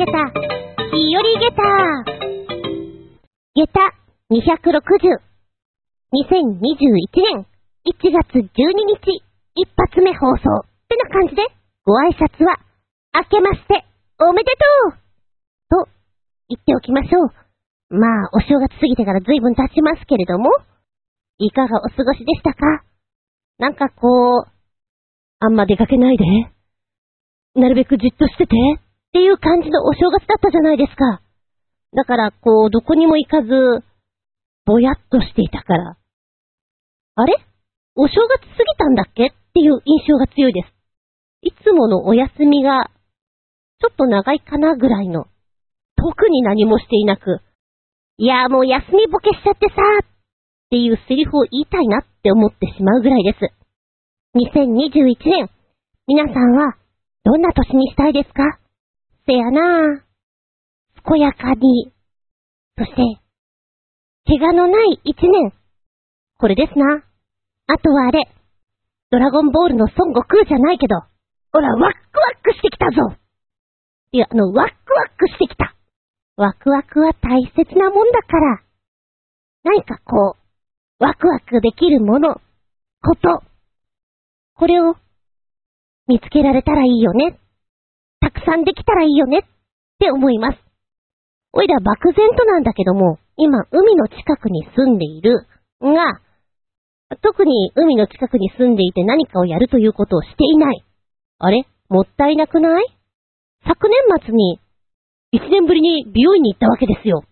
[0.00, 0.12] げた、
[0.96, 1.60] 日和げた。
[3.54, 3.92] げた
[4.32, 5.20] 260。
[6.16, 7.44] 2021年
[7.84, 9.20] 1月12日、
[9.54, 10.40] 一発目放送。
[10.40, 11.42] ってな感じで、
[11.84, 12.56] ご挨拶は、
[13.12, 13.84] 明けまして、
[14.18, 14.50] おめで
[14.88, 15.90] とうと、
[16.48, 17.26] 言っておきましょ
[17.90, 17.94] う。
[17.94, 20.48] まあ、お正月過ぎてから随分経ちますけれども、
[21.36, 22.84] いかがお過ごしでしたか
[23.58, 24.50] なんかこう、
[25.40, 26.24] あんま出かけないで。
[27.54, 28.56] なるべくじっとしてて。
[29.10, 31.20] っていう感じのお正月だったじゃないですか。
[31.94, 33.82] だから、こう、どこにも行かず、
[34.64, 35.96] ぼやっとしていたから。
[37.16, 37.34] あれ？
[37.96, 39.26] お正月過ぎたんだっけ？
[39.26, 40.72] っていう印象が強いです。
[41.42, 42.90] いつものお休みが、
[43.80, 45.26] ちょっと長いかなぐらいの。
[45.96, 47.40] 特に何もしていなく、
[48.16, 50.06] いやもう休みボケしちゃってさっ
[50.70, 53.38] ていうセリフを言いたいなって思ってしまうぐらいです。
[54.36, 55.50] 2021年、
[56.06, 56.76] 皆さんは
[57.24, 58.59] どんな年にしたいですか？
[59.26, 60.10] せやなぁ。
[61.08, 61.92] 健やかに。
[62.76, 62.96] そして、
[64.26, 65.52] 怪我のない一年。
[66.38, 67.02] これですな。
[67.66, 68.22] あとはあれ、
[69.10, 70.96] ドラゴンボールの孫悟空じゃないけど、
[71.52, 71.92] ほら、ワックワッ
[72.42, 73.16] クしてきたぞ
[74.12, 75.74] いや、あの、ワックワックしてきた。
[76.36, 78.62] ワクワクは大切なもんだから、
[79.64, 80.36] 何かこ
[81.00, 82.40] う、ワクワクできるもの、
[83.02, 83.42] こと、
[84.54, 84.96] これを
[86.06, 87.38] 見つけられたらいいよね。
[88.50, 89.42] さんできたらいいよねっ
[90.00, 90.58] て思います。
[91.52, 95.46] おいら漠然となんだけども、今海の近くに住んでいる
[95.80, 96.20] が、
[97.22, 100.84] 特に海の近くに住んでいて何かをやるということをしていない。
[101.38, 101.64] あれ？
[101.88, 102.84] もったいなくない？
[103.66, 104.58] 昨年末に、
[105.32, 107.22] 一年ぶりに美容院に行ったわけですよ。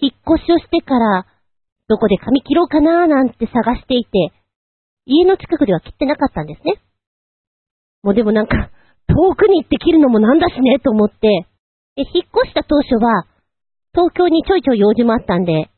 [0.00, 1.26] 引っ越しをしてから、
[1.88, 4.32] どこで髪切ろうかなーなんて探していて、
[5.04, 6.80] 家の近くでは切ってなかったんですね。
[8.02, 8.70] もうでもなんか、
[9.18, 11.18] 遠くに行って切るのもなんだしね、と思って、
[11.96, 13.26] で、引っ越した当初は、
[13.90, 15.70] 東京にちょいちょい用事もあったんで、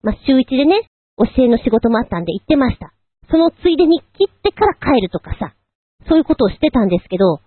[0.00, 0.88] まあ、週一でね、
[1.18, 2.94] 教えの仕事もあったんで行ってました。
[3.30, 5.52] そのついでに切ってから帰るとかさ、
[6.08, 7.40] そういうことをしてたんですけど、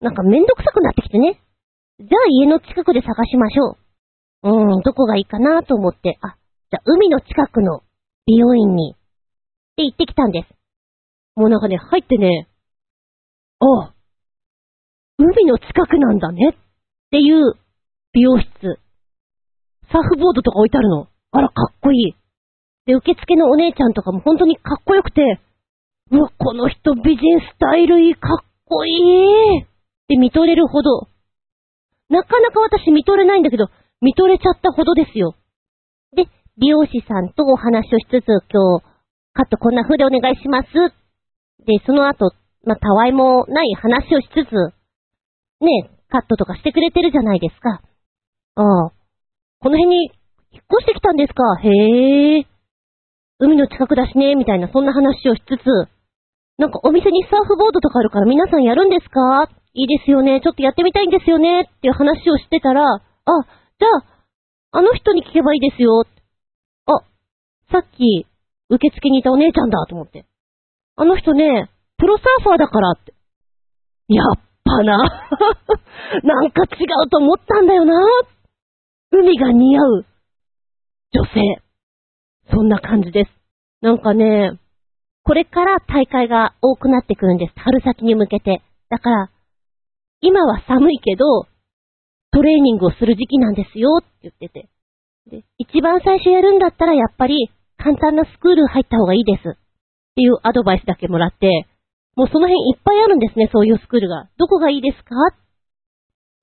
[0.00, 1.38] なんかめんどくさくなってきてね。
[2.00, 3.78] じゃあ家の近くで探しましょ
[4.42, 4.50] う。
[4.50, 6.34] うーん、どこがいいかなと思って、あ、
[6.72, 7.82] じゃあ海の近くの
[8.26, 10.48] 美容院に、って行ってきたんです。
[11.36, 12.48] もうなんかね、入ってね、
[13.60, 13.95] ああ、
[15.18, 16.54] 海の近くなんだねっ
[17.10, 17.54] ていう
[18.12, 18.46] 美容室。
[19.90, 21.08] サーフボードとか置いてあるの。
[21.32, 22.16] あら、かっこいい。
[22.86, 25.40] で、受付のお姉ちゃんとかも本当にかっこよくて、
[26.10, 29.66] うわ、この人美人スタイルいい、かっこいいっ
[30.06, 31.08] て見とれるほど。
[32.08, 33.68] なかなか私見とれないんだけど、
[34.00, 35.34] 見とれちゃったほどですよ。
[36.14, 36.26] で、
[36.58, 38.84] 美容師さんとお話をしつつ、今日、
[39.32, 40.68] カットこんな風でお願いします。
[40.72, 42.32] で、その後、
[42.64, 44.76] まあ、たわいもない話をしつつ、
[45.60, 47.80] ね、カットとかしてくれてるじゃないですか。
[48.56, 48.92] ああ、
[49.60, 50.12] この辺に
[50.52, 51.42] 引っ越してきたんですか？
[51.62, 52.46] へえ。
[53.38, 55.66] 海の近くだしね、みたいなそんな話をしつつ、
[56.58, 59.50] なんかお店にサーフボードとかあるから皆さんやるんですか？
[59.74, 60.40] いいですよね。
[60.40, 61.68] ちょっとやってみたいんですよね。
[61.68, 66.06] っていう話をしてたら、あ、じゃあ、あの人に聞けばいいですよ。
[66.86, 67.04] あ、
[67.70, 68.26] さっき、
[68.70, 70.24] 受付にいたお姉ちゃんだと思って。
[70.96, 71.68] あの人ね、
[71.98, 73.12] プロサーファーだからって。
[74.08, 74.98] やっぱな。
[76.22, 77.94] なんか違うと思ったんだよな。
[79.12, 80.06] 海が似合う
[81.12, 81.62] 女性。
[82.50, 83.30] そんな感じです。
[83.80, 84.58] なんかね、
[85.22, 87.52] これから大会が多くなってくるんです。
[87.56, 88.62] 春先に向けて。
[88.90, 89.30] だから、
[90.20, 91.46] 今は寒いけど、
[92.32, 94.68] トレーニングをする時期なんですよって言ってて。
[95.30, 99.40] で、一番最初やるんだったらやっぱり簡単なスクール入った方がいいです。
[99.40, 99.42] っ
[100.14, 101.66] ていうアドバイスだけもらって、
[102.16, 104.28] もうその辺いっぱいあるんですね、そういうスクールが。
[104.38, 105.14] どこがいいですか？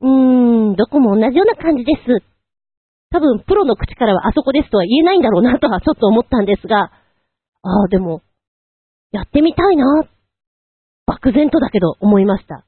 [0.02, 2.24] うーん、どこも同じような感じです。
[3.10, 6.92] 多分プロの口からはあそこですとは言えないんだろうなとはちょっと思ったんですが、
[7.64, 8.22] ああ、でも、
[9.12, 9.86] やってみたいな。
[11.06, 12.66] 漠然とだけど思いました。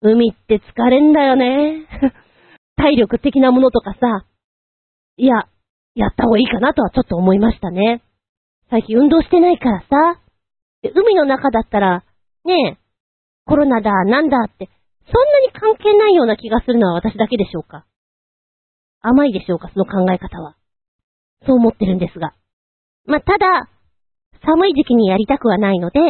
[0.00, 1.86] 海って疲れんだよね。
[2.76, 4.26] 体力的なものとかさ、
[5.16, 5.46] いや、
[5.94, 8.02] やった方がいいかなとはちょっと思いましたね。
[8.70, 10.20] 最近運動してないからさ、
[10.94, 12.04] 海の中だったら、
[12.44, 12.78] ねえ、
[13.44, 14.68] コロナだ、なんだって、
[15.06, 17.86] そんなに関係ないような気がするのは私だけでしょうか。
[19.00, 20.56] 甘いでしょうか、その考え方は。
[21.46, 22.34] そう思ってるんですが。
[23.04, 23.68] まあ、ただ、
[24.44, 26.00] 寒い時期にやりたくはないので、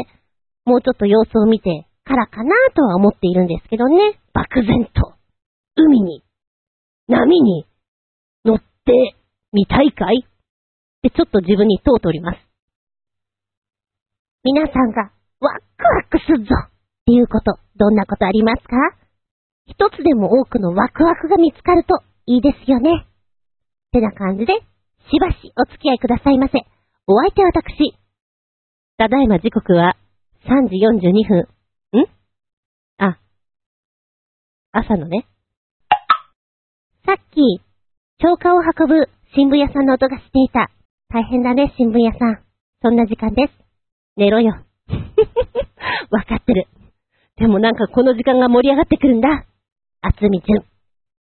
[0.64, 4.20] もうちょっと様子を見てからかなとは思っているんですけどね。
[4.32, 5.14] 漠然と、
[5.76, 6.22] 海に、
[7.08, 7.66] 波に
[8.44, 9.16] 乗って
[9.52, 10.24] みたいかい？
[10.26, 10.30] っ
[11.02, 12.38] てちょっと自分に問うております。
[14.44, 15.12] 皆さんが
[15.42, 16.70] ワックワクするぞっ
[17.04, 18.76] ていうこと、どんなことありますか？
[19.66, 23.06] 一つでも多くのワクワクが見つかるといいですよね。
[23.90, 24.54] てな感じで、
[25.10, 26.58] しばしお付き合いくださいませ。
[27.08, 27.98] お相手は私。
[28.98, 29.96] ただいま時刻は
[30.46, 31.40] 3時42分。
[32.00, 32.06] ん？
[32.98, 33.18] あ、
[34.70, 35.26] 朝のね。
[37.04, 37.60] さっき、
[38.18, 40.70] 超過を運ぶ新聞屋さんの音がしていた。
[41.08, 42.44] 大変だね、新聞屋さん。
[42.80, 43.52] そんな時間です。
[44.16, 44.54] 寝ろよ。
[46.12, 46.66] わかってる。
[47.38, 49.28] でもなんかこの時間が盛り上がってくるんだ。
[50.02, 50.60] あつみちゅん。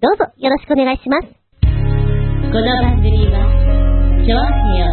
[0.02, 1.28] どうぞよろしくお願いします。
[1.62, 3.38] この番組は、
[4.26, 4.90] ちょあへよ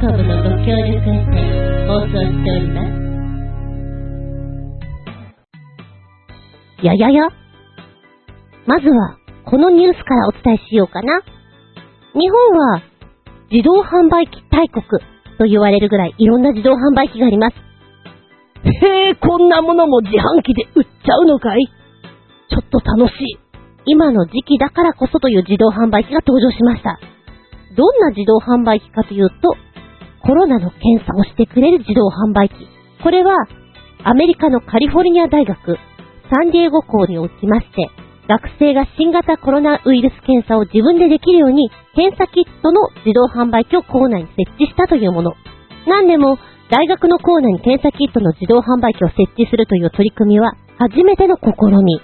[0.00, 1.32] .com のご協力へて
[1.88, 2.90] 放送しております。
[6.84, 7.28] ややや
[8.66, 9.16] まずは、
[9.46, 11.22] このニュースからお伝えしようかな。
[12.12, 12.82] 日本は、
[13.50, 14.84] 自動販売機大国
[15.38, 17.69] と言われるぐらいいろんな自動販売機があります。
[18.64, 21.66] へえ、こんなものも自販機で売っちゃうのかい？
[22.50, 23.38] ちょっと楽しい。
[23.86, 27.00] 今の時期だからこそという自動販売機が登場しました。
[27.76, 29.36] どんな自動販売機かというと、
[30.22, 32.54] コロナの検査をしてくれる自動販売機。
[33.02, 33.34] これは、
[34.04, 35.78] アメリカのカリフォルニア大学、
[36.30, 37.88] サンディエゴ校におきまして、
[38.28, 45.32] 学生が新型コロナウイルス検査を自分でできるように、検査キットの自動販売機を校内に設置したというもの。
[45.86, 46.38] 何でも、
[46.70, 51.98] 大学の校内に検査キットの自動販売機を設置するという取り組みは、初めての試み。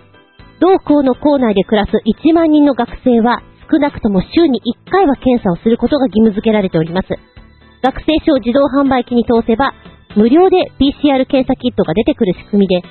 [0.59, 7.09] 同校の校内で暮らす1万人の学生は、少なくとも週に1回は検査をすることが義務付けられております。
[7.81, 9.73] 学生証自動販売機に通せば、
[10.17, 12.83] 無料で PCR 検査キットが出てくる仕組みで、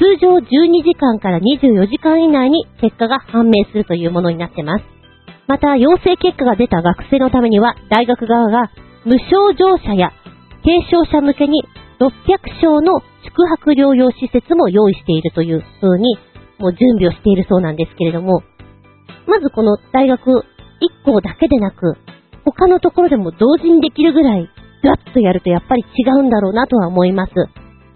[0.00, 0.40] 通常12
[0.80, 4.84] 時間から24時間以内に結果が判明するというものになってます。
[5.46, 8.70] また、陽性結果が出た学生のためには、大学側が
[9.04, 10.12] 無症状者や
[10.64, 11.62] 軽症者向けに
[11.98, 16.16] 600床の宿泊療養施設も用意しているという風に、
[16.58, 18.42] もう準備をしているそうなんですけれども、
[19.26, 20.44] まずこの大学
[20.82, 21.96] 1校だけでなく、
[22.44, 24.48] 他のところでも同時にできるぐらい、
[24.82, 27.32] ガッとやるとやっぱり違うんだろうなとは思います。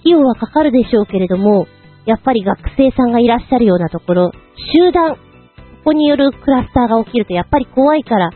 [0.00, 1.66] 費用はかかるでしょうけれども、
[2.04, 4.30] やっぱり学生さんがいらっしゃるようなところ、
[4.74, 5.20] 集団、こ
[5.86, 8.30] こによるクラスターが起きるとやっぱり怖いから、あ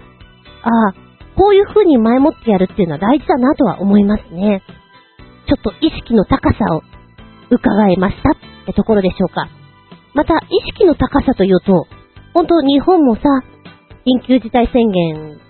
[0.88, 0.94] あ、
[1.40, 4.60] こういう風に前もってやるっていうのは大事だなとは思いますね。
[5.48, 6.82] ちょっと意識の高さを
[7.48, 9.48] 伺えましたってところでしょうか。
[10.12, 11.86] また、意識の高さというと、
[12.34, 13.22] 本当日本もさ、
[14.04, 15.40] 緊急事態宣言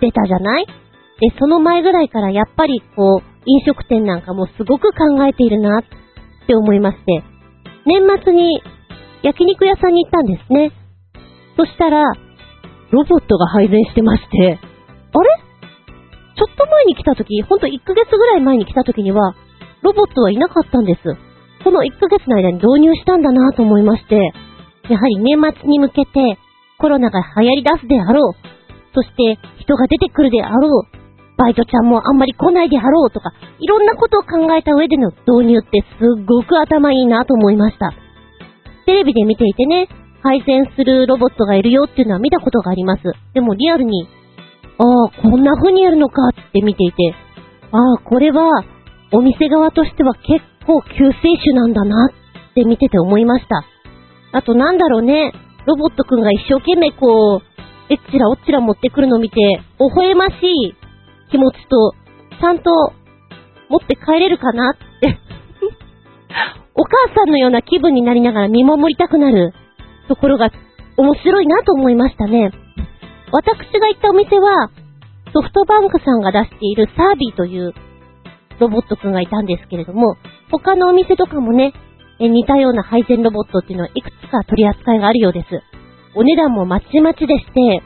[0.00, 0.66] 出たじゃない？
[0.66, 0.72] で、
[1.38, 5.82] その前ぐらいからやっぱりこう、飲食店なんかもすごく考えているなっ
[6.46, 7.22] て思いまして、
[7.84, 8.62] 年末に
[9.22, 10.72] 焼肉屋さんに行ったんですね。
[11.58, 12.02] そしたら、
[12.92, 14.58] ロボットが配膳してまして、
[15.14, 15.30] あれ？
[16.36, 19.34] ちょっと前に来た時、ほんと1ヶ月ぐらい前に来た時には、
[19.82, 21.00] ロボットはいなかったんです。
[21.62, 24.16] この1ヶ月の間に導入したんだなと思いまして、
[24.90, 26.38] やはり年末に向けて
[26.78, 28.34] コロナが流行り出すであろう。
[28.94, 31.04] そして人が出てくるであろう。
[31.36, 37.92] バイトちゃんもあんまり来ないであろうとか、いろんなことを考えた上での導入ってすっごく頭いいなと思いました。
[38.86, 39.88] テレビで見ていてね、
[40.22, 43.02] 配線するロボットがいるよっていうのは見たことがあります。
[43.32, 44.06] でもリアルに
[44.78, 47.14] ああ、こんな風にやるのかって見ていて、
[47.70, 48.64] ああ、これは、
[49.12, 53.64] お店側としては結構救世主なんだなって見てて思いました。
[54.32, 55.32] あとなんだろうね、
[55.66, 57.42] ロボットくんが一生懸命こう、
[57.90, 59.36] えっちらおっちら持ってくるの見て、
[59.78, 60.74] 微笑ましい
[61.30, 61.92] 気持ちと、
[62.40, 62.70] ちゃんと
[63.68, 65.18] 持って帰れるかなって
[66.74, 69.54] お母さんのような気分になりながら見守りたくなる
[70.08, 70.50] ところが
[70.96, 72.50] 面白いなと思いましたね。
[73.34, 74.70] 私が行ったお店は、
[75.34, 77.74] ソフトバンクさんが出しているサービーという
[78.60, 80.14] ロボットくんがいたんですけれども、
[80.52, 81.74] 他のお店とかもね、
[82.20, 85.46] 似たような配膳ロボットっていうのはいくつか取り扱いがあるようです。
[86.14, 87.82] お値段もまちまちでして、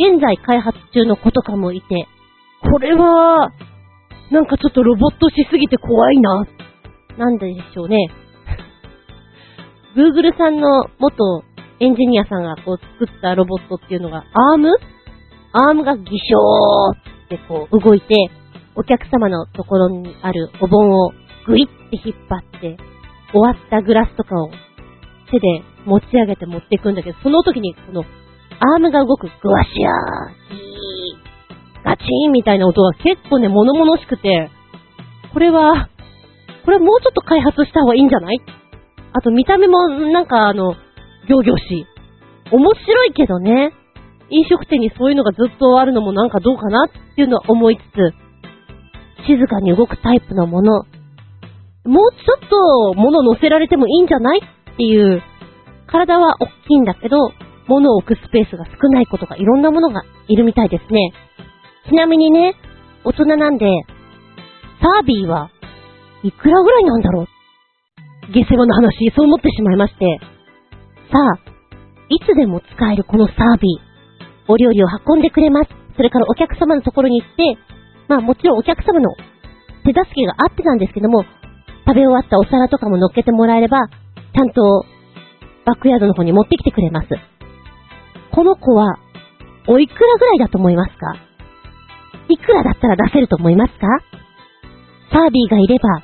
[0.00, 2.08] 現在開発中の子とかもいて、
[2.62, 3.52] これは、
[4.30, 6.46] なんかちょっとロボットしすぎて怖いな。
[7.18, 8.08] なんででしょうね。
[9.94, 11.44] Google さんの元
[11.80, 14.70] エンジニアさんがこう作ったロボットっていうのが、アーム？
[15.52, 18.14] アームがギショーってこう動いて、
[18.74, 21.12] お客様のところにあるお盆を
[21.46, 22.76] グイって引っ張って、
[23.32, 24.50] 終わったグラスとかを
[25.30, 34.50] 手で持ち上げて持っていくんだけど、その時にこのアームが動くグワシャー、ヒー、ガチーンみたいな音が結構ね、物々しくて、
[35.32, 35.88] これは、
[36.64, 38.40] これもうちょっと開発した方がいいんじゃない？
[39.12, 40.74] あと見た目もなんかあの、
[41.28, 41.86] 行々し。
[42.50, 43.72] 面白いけどね。
[44.30, 50.84] 飲食店にそういうのがずっとあるのもなんかどうかなっていうのは思いつつ、静かに動くタイプのもの、
[51.84, 55.22] もうちょっと物乗せられてもいいんじゃないっていう
[55.86, 57.16] 体は大きいんだけど、
[57.66, 61.12] 物を置くスペースが少ないことがいろんなものがいるみたいですね。
[61.88, 62.54] ちなみにね、
[63.04, 63.66] 大人なんで、
[64.80, 65.50] サービーは
[66.22, 67.26] いくらぐらいなんだろう
[68.32, 70.20] 下世話の話、そう思ってしまいまして。
[71.10, 71.38] さあ、
[72.08, 73.88] いつでも使えるこのサービー。
[74.50, 75.70] お料理を運んでくれます。
[75.96, 77.56] それからお客様のところに行って、
[78.08, 79.14] まあもちろんお客様の
[79.84, 81.24] 手助けがあってなんですけども、
[81.86, 84.84] 食べ終わったお皿とかも乗っけてもらえれば、ちゃんと
[85.64, 87.08] バックヤードの方に持ってきてくれます。
[88.32, 88.98] この子は、
[89.66, 91.14] おいくらぐらいだと思いますか？
[92.28, 93.86] いくらだったら出せると思いますか？
[95.12, 96.02] サービーがいれば、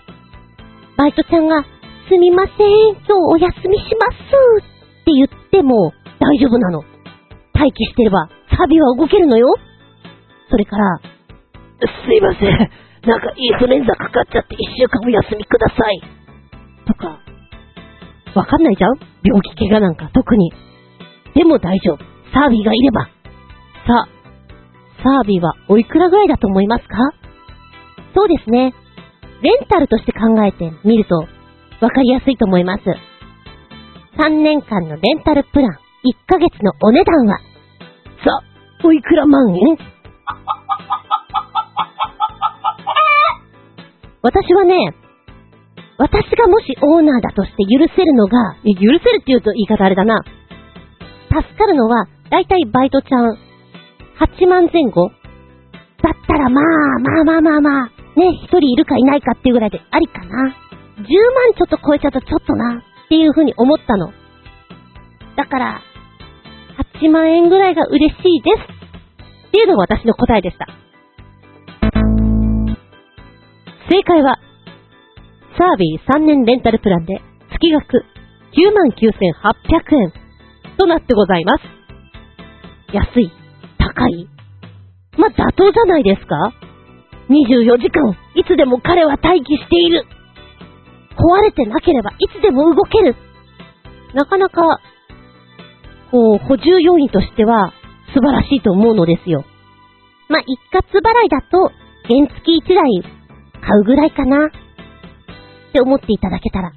[0.96, 1.62] バイトちゃんが、
[2.08, 4.06] すみません、今日お休みしま
[4.60, 4.73] す
[5.04, 6.80] って言っても大丈夫なの。
[7.52, 9.54] 待機してれば、サービは動けるのよ。
[10.50, 11.04] それから、す
[12.14, 12.70] いません。
[13.06, 16.00] なんかインフルエンザかかっちゃって一週間お休みください。
[16.86, 17.20] とか、
[18.34, 18.96] わかんないじゃん？
[19.22, 20.52] 病気怪我なんか特に。
[21.34, 21.98] でも大丈夫。
[22.32, 23.02] サービーがいれば。
[23.04, 24.08] さあ、
[25.02, 26.96] サービーはおいくらぐらいだと思いますか？
[28.14, 28.72] そうですね。
[29.42, 31.16] レンタルとして考えてみると、
[31.80, 32.82] わかりやすいと思います。
[34.16, 35.76] 3年間のレンタルプラン、1
[36.28, 37.44] ヶ月のお値段は、さ、
[38.84, 39.56] おいくら万円？
[44.22, 44.94] 私はね、
[45.98, 50.20] 私がもしオーナーだとして許せるのが、許せるって言うと言い方あれだな。
[51.30, 53.36] 助かるのは、だいたいバイトちゃん、
[54.20, 55.10] 8万前後？
[56.02, 56.64] だったらまあ、
[57.00, 60.26] まあまあまあまあ、ね、一人いるかいないかっていうぐらいでありかな。
[60.98, 61.06] 10万
[61.56, 64.12] ちょっと超えちゃうとちょっとな、っていうふうに思ったの。
[65.36, 65.82] だから、
[67.02, 69.48] 8万円ぐらいが嬉しいです。
[69.48, 70.66] っていうのが私の答えでした。
[73.90, 74.38] 正解は、
[75.56, 77.20] サービー3年レンタルプランで
[77.50, 78.04] 月額
[78.54, 80.12] 99,800円
[80.76, 81.64] となってございます。
[82.92, 83.30] 安い
[83.78, 84.28] 高い
[85.16, 86.52] まあ、妥当じゃないですか
[87.28, 90.04] ?24 時間、いつでも彼は待機している。
[91.16, 93.16] 壊れてなければいつでも動ける。
[94.14, 94.80] なかなか、
[96.10, 97.72] こう、補充要員としては
[98.14, 99.44] 素晴らしいと思うのですよ。
[100.28, 101.72] まあ、一括払いだと、
[102.06, 103.02] 原付き1台
[103.60, 104.50] 買うぐらいかなっ
[105.72, 106.72] て思っていただけたら。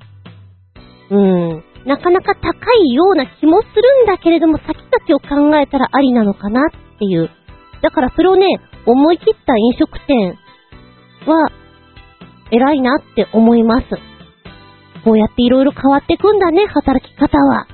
[1.11, 1.63] うーん。
[1.85, 2.49] なかなか高
[2.83, 7.29] いような気もするんだけれども、先々を考えたらありなのかなっていう。
[7.81, 8.45] だからそれをね、
[8.85, 10.37] 思い切った飲食店
[11.25, 11.49] は、
[12.51, 13.87] 偉いなって思います。
[15.07, 17.65] こうやっていろいろ変わってくんだね、働き方は。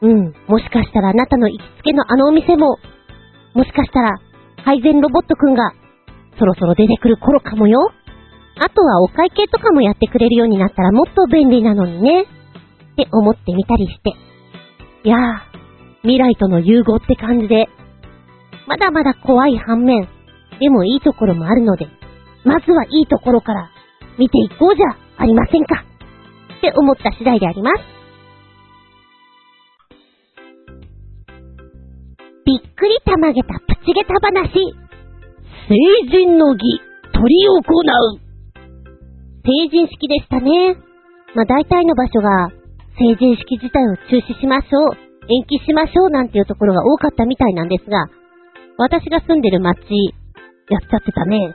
[0.00, 0.32] うん。
[0.48, 2.78] もしかしたらあなたの行きつけのあのお店も、
[3.52, 4.16] もしかしたら、
[4.64, 5.74] 配膳ロボットくんが、
[6.38, 7.92] そろそろ出てくる頃かもよ。
[8.56, 12.22] あとはお会計とかもやってくれるようになったらもっと便利なのにね。
[12.22, 12.24] っ
[12.96, 14.14] て思ってみたりして。
[15.04, 15.20] いやー、
[16.00, 17.68] 未来との融合って感じで、
[18.66, 20.08] まだまだ怖い反面、
[20.60, 21.88] でもいいところもあるので、
[22.44, 23.68] まずはいいところから
[24.16, 25.87] 見ていこうじゃありませんか。
[26.58, 27.78] って思った次第であります。
[32.44, 34.50] びっくりたまげたプチゲタ話。
[35.68, 35.74] 成
[36.10, 36.64] 人の儀、
[37.12, 37.62] 取り行う。
[39.44, 40.76] 成人式でしたね。
[41.34, 42.50] まあ大体の場所が
[42.98, 44.96] 成人式自体を中止しましょう、
[45.28, 48.08] 延期しましょうなんていうところが多かったみたいなんですが、
[48.78, 49.76] 私が住んでる町、
[50.70, 51.54] やっちゃってたね。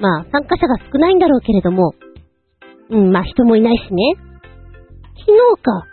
[0.00, 1.92] まあ参加者が少ないんだろうけれども、
[2.90, 4.14] うん、まあ人もいないしね。
[5.18, 5.86] 昨日か、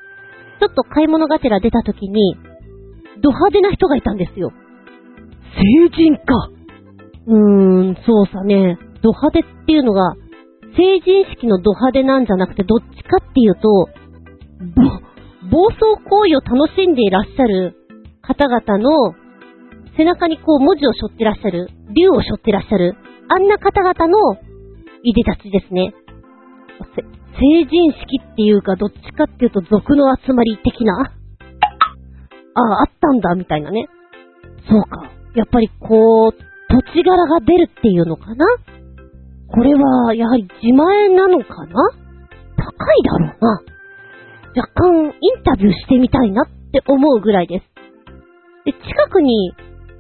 [0.60, 2.36] ちょっと買い物がてら出た時に、
[3.22, 4.52] ド派手な人がいたんですよ。
[5.56, 6.50] 成人か。
[7.28, 10.16] うーん、そうさね、ド派手っていうのが、
[10.78, 13.88] 成人式のド派手なんじゃなくて、どっちかっていうと、
[14.76, 14.84] ぼ
[15.52, 17.76] 暴走行為を楽しんでいらっしゃる
[18.22, 19.14] 方々の
[19.96, 22.96] 背中にこう文字を背負ってらっしゃる、竜を背負ってらっしゃる、
[23.30, 24.36] あんな方々の
[25.04, 25.94] いでたちですね。
[27.38, 31.12] 成人式っていうか、どっちかっていうと族の集まり的な？
[32.58, 33.88] ああ、あったんだ、みたいなね。
[34.70, 35.12] そうか。
[35.36, 38.46] やっぱりこう、土地柄が出るっていうのかな？
[39.48, 41.92] これは、やはり自前なのかな？
[42.58, 43.62] 高いだろうな。
[44.56, 47.66] 若干、インタビューしてみたいなって思うぐらいです。
[48.64, 49.54] で、近くに、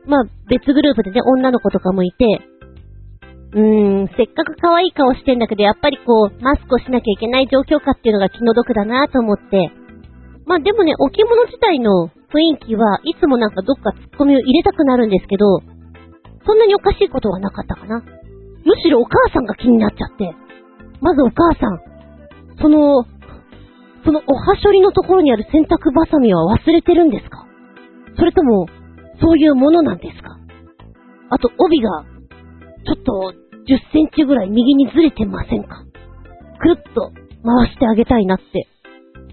[0.08, 2.40] まあ、別グループでね、女の子とかもいて、
[3.56, 9.72] うーん、せっかく可愛い顔してんだけど、やっぱりこう、マスクをしなきゃいけない状況下っていうのが気の毒だなと思って、
[10.46, 15.60] まあでもね、置物自体の雰囲気はいつもなんかどっかツッコミを入れたくなるんですけど、
[16.46, 18.04] そんなにおかしいことはなかったかな。
[18.66, 20.36] むしろお母さんが気になっちゃって。
[21.00, 21.80] まずお母さん。
[22.62, 23.06] その、
[24.04, 27.48] そのおはしょりのところにある洗濯バサミは忘れてるんですか？
[28.18, 28.68] それとも、
[29.20, 30.38] そういうものなんですか？
[31.30, 32.04] あと、帯が、
[32.86, 33.34] ちょっと、
[33.68, 35.84] 10センチぐらい右にずれてませんか？
[36.60, 37.12] くるっと
[37.44, 38.68] 回してあげたいなって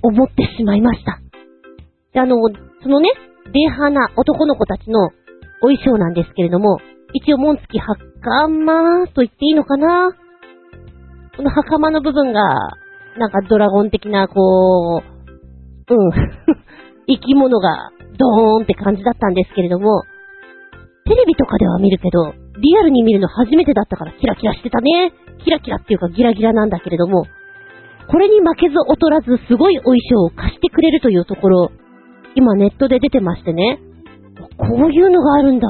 [0.03, 1.21] 思ってしまいました。
[2.12, 2.37] で、あの、
[2.83, 3.11] そのね、
[3.53, 5.07] デハな男の子たちの
[5.62, 6.79] お衣装なんですけれども、
[7.15, 10.12] 一応紋付き袴と言っていいのかな？
[11.37, 12.41] この袴の部分が、
[13.19, 15.03] なんかドラゴン的な、こ
[15.89, 16.11] う、うん、
[17.07, 20.03] 生き物がドーンって感じだったんですけれども、
[21.05, 25.12] テレビとかでは見るけど、リアルに見るの初めてだったからキラキラしてたね。
[25.45, 27.26] キラキラっていうかギラギラなんだけれども、
[28.09, 31.73] これに負けず劣らずすごいお衣装を貸してくれるというところ、
[32.35, 33.78] 今ネットで出てましてね、
[34.57, 35.69] こういうのがあるんだ。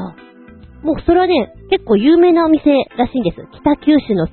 [0.82, 3.36] もうそれはね、結構有名なお店らしいんです。
[3.62, 4.32] 北九州の超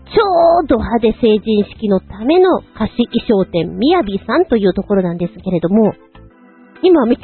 [0.68, 5.94] ド派手成人式のための貸し衣装店、みやびさんというところなんですけれども、
[6.82, 7.24] 今見て、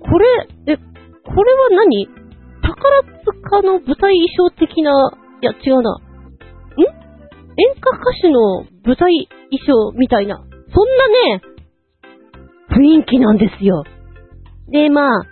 [0.00, 0.26] これ、
[0.66, 2.08] え、これは何？
[2.66, 2.82] 宝
[3.24, 4.90] 塚の舞台衣装的な、
[5.42, 5.94] いや違うな。
[5.94, 6.02] ん？
[7.58, 11.08] 演歌歌手の舞台衣装みたいな、そんな
[11.38, 11.42] ね、
[12.70, 13.84] 雰囲気なんですよ。
[14.68, 15.22] で、まあ、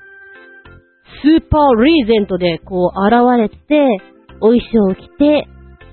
[1.22, 3.98] スーパーリーゼントでこう現れて、
[4.40, 5.48] お衣装を着て、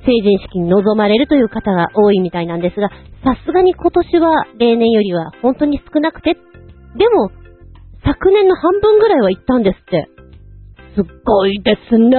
[0.06, 2.90] 成人式に臨まれるという方が多いみたいなんですが、
[3.24, 6.40] さすがに今年は例年よりは本当に少なくて、で
[7.10, 7.30] も、
[8.04, 10.10] 昨年の半分ぐらいは行ったんですって。
[10.96, 12.18] すっごいですね。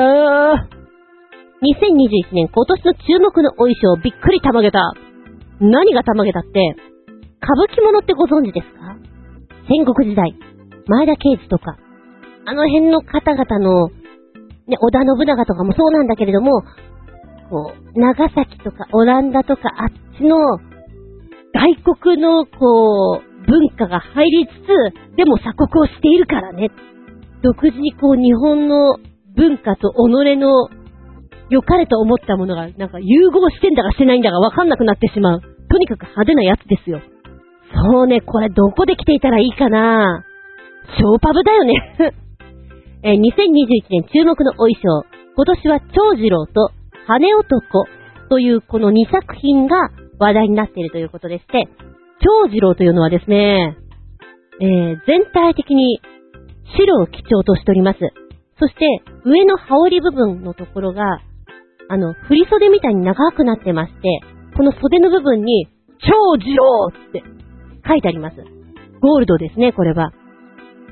[1.63, 4.93] 2021年今年の注目のお衣装びっくりたまげた。
[5.61, 6.75] 何がたまげたって、
[7.43, 8.97] 歌舞伎物ってご存知ですか？
[9.69, 10.35] 戦国時代、
[10.89, 11.77] 前田慶次とか、
[12.47, 13.89] あの辺の方々の、
[14.67, 16.63] ね、織田信長とかもそうなんだけれども、
[17.51, 19.89] こう、長崎とかオランダとかあっ
[20.19, 20.37] ちの
[21.53, 26.71] 外国のこう、文化が入りつつ、でも鎖国をしているからね。
[27.43, 28.97] 独自にこう日本の
[29.37, 30.69] 文化と己の
[31.51, 35.41] 良かれと思ったものがなんか融合してんだかしてないんだかわかんなくなってしまう。
[35.41, 37.01] とにかく派手なやつですよ。
[37.91, 40.25] そうね、これどこで着ていたらいいかな
[40.97, 41.75] ショーパブだよね。
[43.03, 43.21] え2021
[43.91, 45.05] 年注目のお衣装。
[45.35, 46.71] 今年は長次郎と
[47.07, 47.87] 羽男
[48.29, 51.69] というこの2作品が話題になっているということでして、
[52.21, 53.77] 長次郎というのはですね、
[54.61, 56.01] えー全体的に
[56.77, 57.99] 白を基調としております。
[58.59, 58.87] そして、
[59.25, 61.21] 上の羽織部分のところが、
[61.89, 64.21] あの、振袖みたいに長くなってまして、
[64.57, 67.23] この袖の部分に、超次郎って
[67.87, 68.37] 書いてあります。
[69.01, 70.13] ゴールドですね、これは。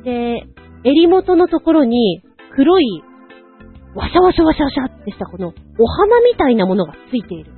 [0.04, 0.46] で、
[0.84, 2.22] 襟元のところに、
[2.54, 3.02] 黒い、
[3.94, 7.52] わしゃわしゃわしゃわしゃってしたこの、お花みたいなものがついている。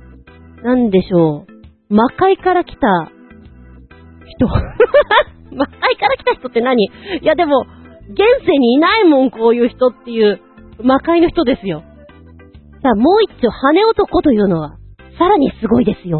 [0.63, 1.45] なんでしょ
[1.89, 1.93] う。
[1.93, 3.11] 魔界から来た
[4.25, 4.47] 人。
[5.55, 6.83] 魔界から来た人って何？
[6.85, 6.89] い
[7.21, 7.65] やでも、
[8.09, 10.41] 現世にいないもん、こういう人っていう、
[10.83, 11.83] 魔界の人ですよ。
[12.81, 14.77] さあ、もう一丁、羽男というのは、
[15.17, 16.19] さらにすごいですよ。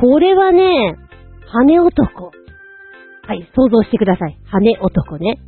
[0.00, 0.96] これはね、
[1.46, 2.32] 羽男。
[3.24, 4.38] はい、想像してください。
[4.44, 5.38] 羽男ね。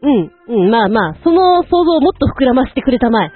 [0.00, 3.32] うん、うん、まあまあ、その想像をもっと膨らませてくれたまえ。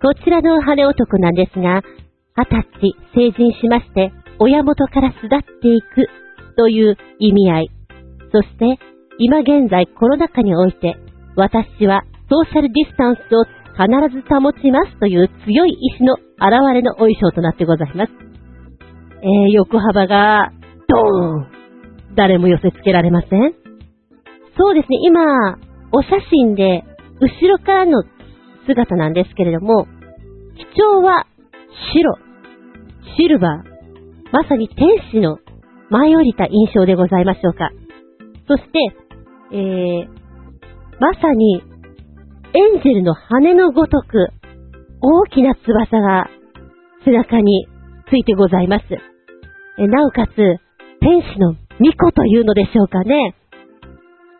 [0.00, 1.82] こちらの羽男なんですが、
[2.36, 6.08] 二十歳成人しまして、親元から巣立っていく
[6.56, 7.70] という意味合い。
[8.32, 8.78] そして、
[9.24, 10.96] 今現在コロナ禍において、
[11.36, 13.44] 私はソーシャルディスタンスを
[13.78, 18.12] 必ず保ちますという強い意志の現れのお衣装となってございます。
[19.22, 20.50] えー、横幅が、
[20.88, 21.46] ドーン。
[22.16, 23.54] 誰も寄せ付けられません。
[24.58, 25.56] そうですね、今、
[25.92, 26.82] お写真で、
[27.20, 28.02] 後ろからの
[28.66, 29.86] 姿なんですけれども、
[30.56, 31.28] 基調は
[31.94, 32.18] 白、
[33.16, 35.38] シルバー、まさに天使の
[35.90, 37.70] 舞い降りた印象でございましょうか。
[38.48, 39.01] そして、
[39.52, 40.08] えー、
[40.98, 41.62] まさに、
[42.54, 44.28] エンジェルの羽のごとく、
[45.00, 46.30] 大きな翼が
[47.04, 47.66] 背中に
[48.08, 48.84] ついてございます。
[49.78, 50.36] えなおかつ、
[51.00, 53.34] 天使の巫女というのでしょうかね。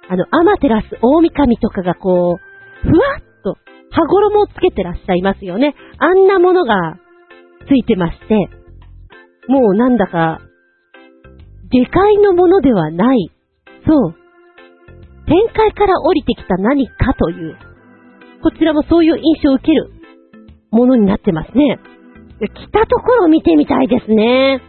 [0.09, 3.57] あの、アマテラス大神とかがこう、ふわっと
[3.91, 5.75] 羽衣をつけてらっしゃいますよね。
[5.99, 6.99] あんなものが
[7.69, 8.35] ついてまして、
[9.49, 10.41] もうなんだか、
[11.71, 13.31] 下界のものではない。
[13.87, 14.22] そう。
[15.27, 17.57] 天界から降りてきた何かという、
[18.43, 19.91] こちらもそういう印象を受ける
[20.71, 21.79] ものになってますね。
[22.41, 24.61] 来たところを見てみたいですね。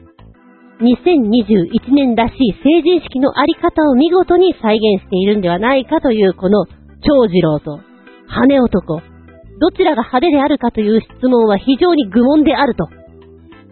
[0.81, 7.79] 2021年らしい成人式のあり方を見事に再現しているんではないかというこの長次郎と
[8.27, 9.01] 羽男。
[9.59, 12.89] どちらが派手であるかという質問は非常に愚問であると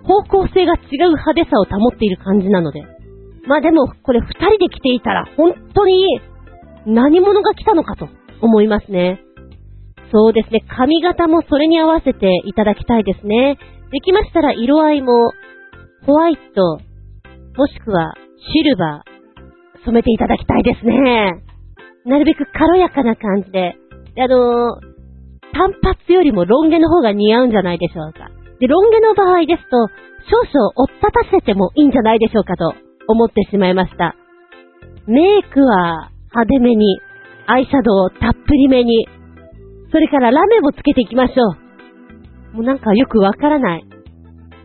[0.03, 2.81] 方向性が違う派手さを保っている感じなので。
[3.47, 6.21] まあでも、これ二人で来ていたら、本当に
[6.85, 8.07] 何者が来たのかと
[8.41, 9.21] 思いますね。
[10.11, 13.57] そうですね、髪型もそれに合わせていただきたいですね。
[13.91, 15.31] できましたら色合いも、
[16.05, 16.79] ホワイト、
[17.57, 18.13] もしくは
[18.53, 21.43] シルバー、染めていただきたいですね。
[22.05, 23.75] なるべく軽やかな感じで。
[24.15, 24.91] であのー
[25.53, 28.29] 単発よりもロン毛の方が似合うんじゃないでしょうか。
[28.59, 29.87] で、ロン毛の場合ですと、
[30.29, 32.73] 少々追っ立たせてもいいんじゃないでしょうかと
[33.07, 34.15] 思ってしまいました。
[35.07, 37.01] メイクは派手めに、
[37.47, 39.07] アイシャドウをたっぷりめに、
[39.91, 41.43] それからラメもつけていきましょ
[42.53, 42.57] う。
[42.57, 43.85] もうなんかよくわからない。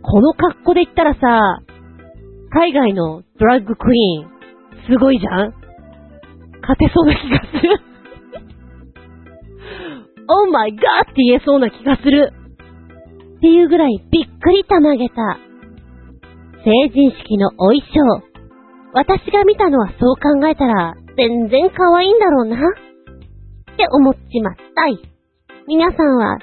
[0.02, 1.59] この格好で言ったらさ、
[2.50, 4.31] 海外のドラッグクイーン、
[4.88, 5.55] すごいじゃん？
[6.62, 7.81] 勝てそうな気がする。
[10.29, 11.11] Oh my god!
[11.11, 12.33] って言えそうな気がする。
[13.38, 15.14] っていうぐらいびっくりたまげた。
[16.64, 18.22] 成人式のお衣装。
[18.92, 22.57] 私が見たのはそう考えたら全然可愛いんだろうな。
[22.57, 24.98] って思っちまったい。
[25.66, 26.38] 皆さんは、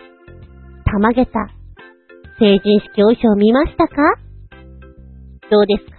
[0.86, 1.48] たまげた、
[2.40, 3.96] 成人式お衣装見ましたか？
[5.52, 5.98] どうですか？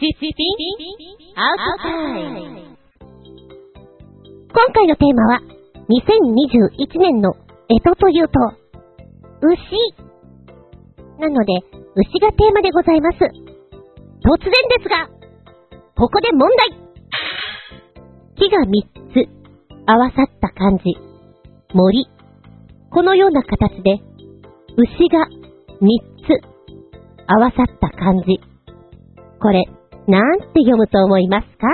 [0.00, 0.26] シシピ
[1.34, 2.76] アウトタイム
[4.48, 5.40] 今回のテーマは、
[5.88, 7.32] 2021年の
[7.68, 8.38] 干支というと、
[9.42, 10.07] 牛。
[11.18, 11.52] なので、
[11.96, 13.18] 牛がテーマでございます。
[13.18, 15.08] 突然ですが、
[15.96, 16.70] ここで問題
[18.36, 18.66] 木が3
[19.12, 19.28] つ
[19.86, 20.84] 合わさった感じ。
[21.74, 22.06] 森。
[22.90, 24.00] このような形で、
[24.76, 25.88] 牛が3
[26.24, 26.40] つ
[27.26, 28.40] 合わさった感じ。
[29.40, 29.64] これ、
[30.06, 31.66] なんて読むと思いますか？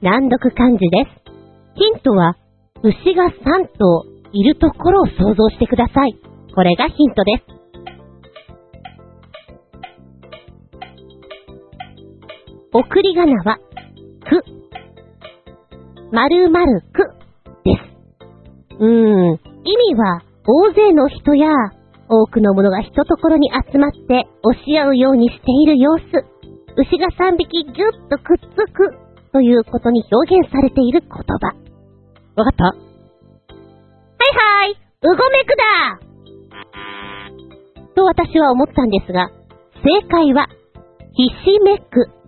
[0.00, 1.10] 難読漢字です。
[1.74, 2.36] ヒントは、
[2.82, 6.14] 牛が3頭いるところを想像してください。
[6.54, 7.59] これがヒントです。
[12.72, 14.44] 送り仮名は、く。
[16.12, 17.02] 〇〇く
[17.64, 18.76] です。
[18.78, 21.50] うーん、意味は、大勢の人や、
[22.08, 26.04] 多くのものが一ところに集まって押し合うようにしている様子。
[26.76, 28.94] 牛が3匹ぎゅっとくっつく
[29.32, 31.24] ということに表現されている言葉。
[32.36, 32.76] わかったはい
[34.62, 34.76] はい、う
[35.08, 36.10] ごめくだ
[37.96, 39.28] と私は思ったんですが、
[39.82, 40.46] 正解は、
[41.12, 42.19] ひしめく。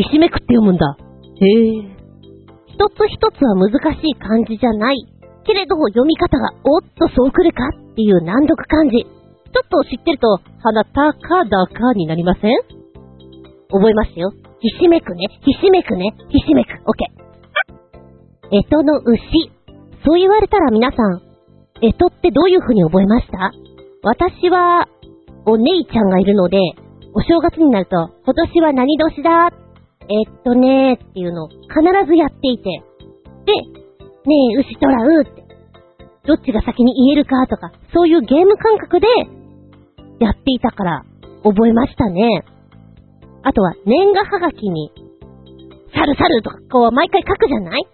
[0.00, 0.96] ひしめくって読むんだ。
[0.96, 1.84] へえ。
[2.72, 4.96] 一つ一つは難しい漢字じゃない。
[5.44, 9.04] けれど読み方がおっとそうくるかっていう難読漢字。
[9.04, 9.08] ちょ
[9.60, 12.52] っと知ってると、鼻たかだかになりません？
[13.68, 14.32] 覚えましたよ。
[14.60, 16.68] ひしめくね、ひしめくね、ひしめく。
[16.86, 18.56] オッケー。
[18.56, 19.20] えとの牛。
[20.06, 21.20] そう言われたら皆さん、
[21.82, 23.52] えとってどういう風に覚えました？
[24.02, 24.88] 私は、
[25.44, 26.58] お姉ちゃんがいるので、
[27.12, 29.50] お正月になると、今年は何年だ？
[30.08, 31.60] えっとねーっていうのを必
[32.06, 32.64] ずやっていて。
[32.64, 35.44] で、ねえ、牛とらうって。
[36.26, 39.06] どっちが先に言えるかとか、そういうゲーム感覚で
[40.20, 41.04] やっていたから
[41.42, 42.44] 覚えましたね。
[43.42, 44.92] あとは年賀はがきに、
[45.94, 47.86] 猿猿とかこう毎回書くじゃない？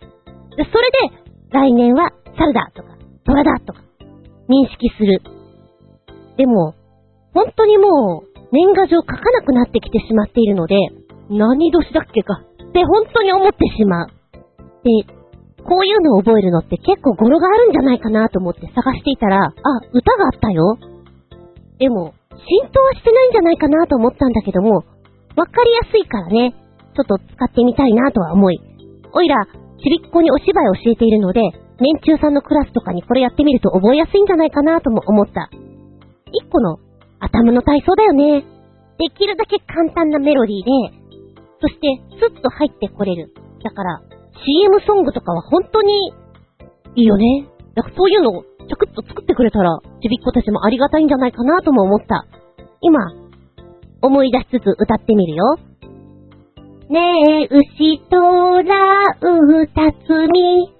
[0.57, 2.89] で、それで来年は猿だとか、
[3.25, 3.81] 虎だとか
[4.49, 5.23] 認識する。
[6.37, 6.75] でも、
[7.33, 10.75] 本当にもう年賀状書かなくなってきてしまっているので、
[11.29, 14.09] 何年だっけかって本当に思ってしまう。
[14.85, 15.17] で、
[15.67, 19.53] こういうのを覚えるのって結構語呂があるんじゃないかなと思って探していたら、あ、
[19.93, 20.79] 歌があったよ。
[21.79, 24.85] でも、浸透はしてないんじゃないかなと思ったんだけども、
[25.37, 26.55] わかりやすいからね、
[26.95, 28.61] ちょっと使ってみたいなとは思い。
[29.13, 31.41] おいら、ちびっこにお芝居を教えているので、
[31.79, 35.51] 年中さんのクラスとかにこれやってみると覚えやすいんじゃないかなとも思った。
[36.33, 36.79] 一個の
[37.21, 38.45] 頭の体操だよね。
[38.99, 41.06] できるだけ簡単なメロディーで、
[41.61, 41.89] そして、
[42.19, 43.33] スッと入ってこれる。
[43.63, 44.01] だから、
[44.45, 46.13] CM ソングとかは本当に、
[46.95, 47.49] いいよね。
[47.75, 52.27] だかそういうのを、ちょくっと作ってくれたら、ちびっ子たちもありがたいんじゃないかなとも思った。
[52.81, 53.01] 今、
[54.03, 55.57] 思い出しつつ歌ってみるよ。
[56.89, 60.73] ねえ、牛とらうたつみ、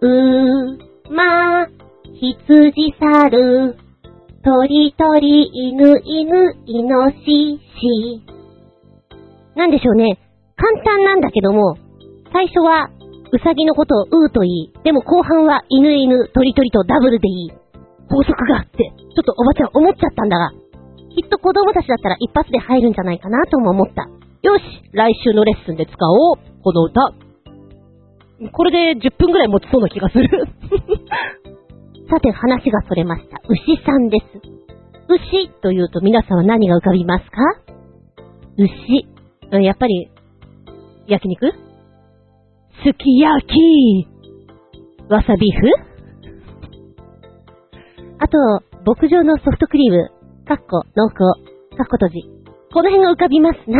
[0.00, 1.66] う、ま、
[2.14, 3.76] 羊猿、
[4.42, 8.35] 鳥鳥犬犬イノシシ。
[9.56, 10.18] なんでしょうね。
[10.56, 11.76] 簡単なんだけども、
[12.32, 12.90] 最初は、
[13.32, 17.50] うさぎのことをうーと言い、でも後半は犬犬、鳥鳥とダブルでいい。
[18.08, 20.52] 法則があって、ちょっとおばちゃん思っちゃったんだが、
[21.16, 24.08] きっと子供たちだったら一発で入るんじゃないかなとも思った。
[24.42, 27.12] よし、来週のレッスンで使おう、この歌。
[28.52, 30.28] これで10分ぐらい持ちそうな気がする。
[32.08, 33.40] さて話がそれました。
[33.48, 34.24] 牛さんです。
[35.08, 37.40] 牛というと皆さんは何が浮かびますか？
[38.58, 39.15] 牛。
[39.52, 40.10] うんやっぱり、
[41.06, 41.52] 焼肉？
[42.84, 44.08] すき焼き。
[45.08, 45.66] わさビーフ
[48.18, 48.38] あと、
[48.84, 50.10] 牧場のソフトクリーム、
[50.46, 51.14] かっこ、濃厚、
[51.76, 52.22] かっこ閉じ。
[52.72, 53.78] この辺が浮かびますな。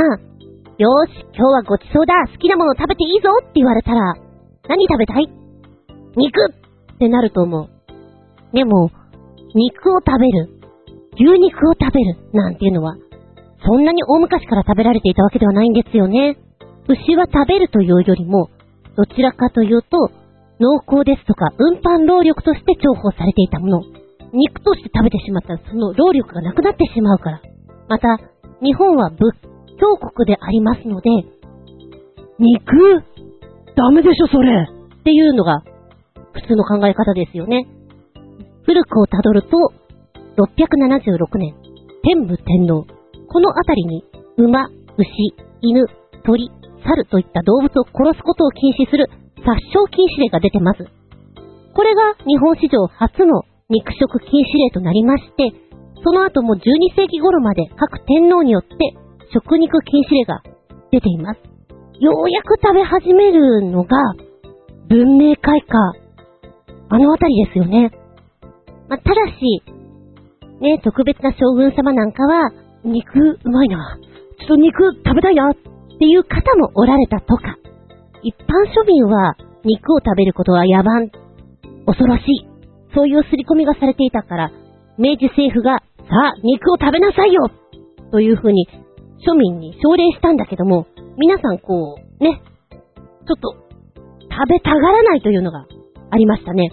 [0.78, 2.14] よーし、今日はごちそうだ。
[2.30, 3.30] 好きなもの食べていいぞ。
[3.40, 4.14] って言われたら、
[4.68, 5.28] 何食べたい？
[6.16, 6.52] 肉。
[6.94, 7.68] ってなると思う。
[8.54, 8.90] でも、
[9.54, 10.48] 肉を食べる、
[11.14, 12.16] 牛肉を食べる。
[12.32, 12.96] なんていうのは、
[13.66, 16.38] そんなに大昔から食べられていたわけではないんですよね。
[16.88, 18.48] 牛は食べるというよりも、
[18.96, 20.10] どちらかというと、
[20.60, 23.82] 濃厚ですとか運搬労力として重宝されていたもの。
[24.32, 27.40] 肉として食べてしまったらその労力がなくなってしまうから。
[27.88, 28.18] また、
[28.62, 29.34] 日本は仏
[29.78, 31.10] 教国でありますので、
[32.38, 33.02] 肉？
[33.74, 34.68] ダメでしょ、それ。
[35.00, 35.62] っていうのが
[36.32, 37.66] 普通の考え方ですよね。
[38.64, 39.48] 古くをたどると、
[40.36, 41.54] 676年、
[42.02, 42.95] 天武天皇。
[43.36, 44.02] このあたりに、
[44.38, 44.64] 馬、
[44.96, 45.04] 牛、
[45.60, 45.84] 犬、
[46.24, 46.48] 鳥、
[46.88, 49.12] 猿といった動物を殺すことを禁止する
[49.44, 50.80] 殺傷禁止令が出てます。
[51.76, 55.52] これが日本史上初の肉食禁止令となりまして、
[56.02, 58.72] その後も12世紀頃まで各天皇によって
[59.34, 60.40] 食肉禁止令が
[60.90, 61.40] 出ています。
[62.00, 63.98] ようやく食べ始めるのが
[64.88, 65.76] 文明開化。
[66.88, 67.90] あのあたりですよね。
[68.88, 69.62] まあ、ただし、
[70.62, 72.50] ね、特別な将軍様なんかは、
[72.86, 73.98] 肉うまいな。
[74.38, 75.54] ちょっと肉食べたいなっ
[75.98, 77.58] ていう方もおられたとか。
[78.22, 81.10] 一般庶民は肉を食べることは野蛮、
[81.86, 82.46] 恐ろしい。
[82.94, 84.50] そういう刷り込みがされていたから、
[84.98, 87.50] 明治政府が、さあ、肉を食べなさいよ
[88.10, 88.68] というふうに
[89.26, 90.86] 庶民に奨励したんだけども、
[91.18, 93.54] 皆さんこう、ね、ちょっと
[94.30, 95.66] 食べたがらないというのが
[96.10, 96.70] ありましたね。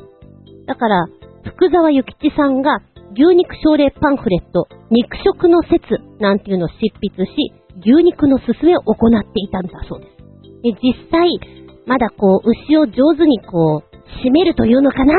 [0.68, 1.08] だから、
[1.44, 2.80] 福沢諭吉さんが
[3.16, 10.18] 牛肉奨励パンフレット、肉食の説なんていうのを執筆し、牛肉の勧めを行っていたんだそうです。
[10.64, 11.40] で、実際、
[11.86, 13.96] まだこう、牛を上手にこう、
[14.26, 15.14] 締めるというのかな？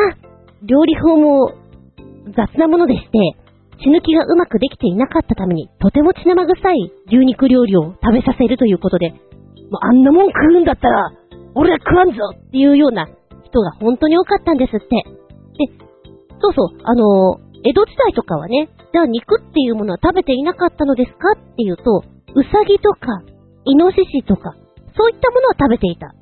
[0.63, 1.53] 料理法も
[2.35, 3.11] 雑なものでして、
[3.83, 9.21] 血抜きがうまくできていなかったために、とても血生臭い牛肉料理を食べさせるということで、もう
[9.83, 11.13] あんなもん食うんだったら、
[11.55, 13.07] 俺は食わんぞっていうような
[13.45, 14.87] 人が本当に多かったんですって。
[14.89, 15.85] で、
[16.41, 23.23] そうそう、あの江戸時代とかはね、じゃあ肉っていうものは食べていなかったのですかっていうと、うさぎとか、
[23.65, 24.55] イノシシとか、
[24.97, 26.13] そういったものは食べていた。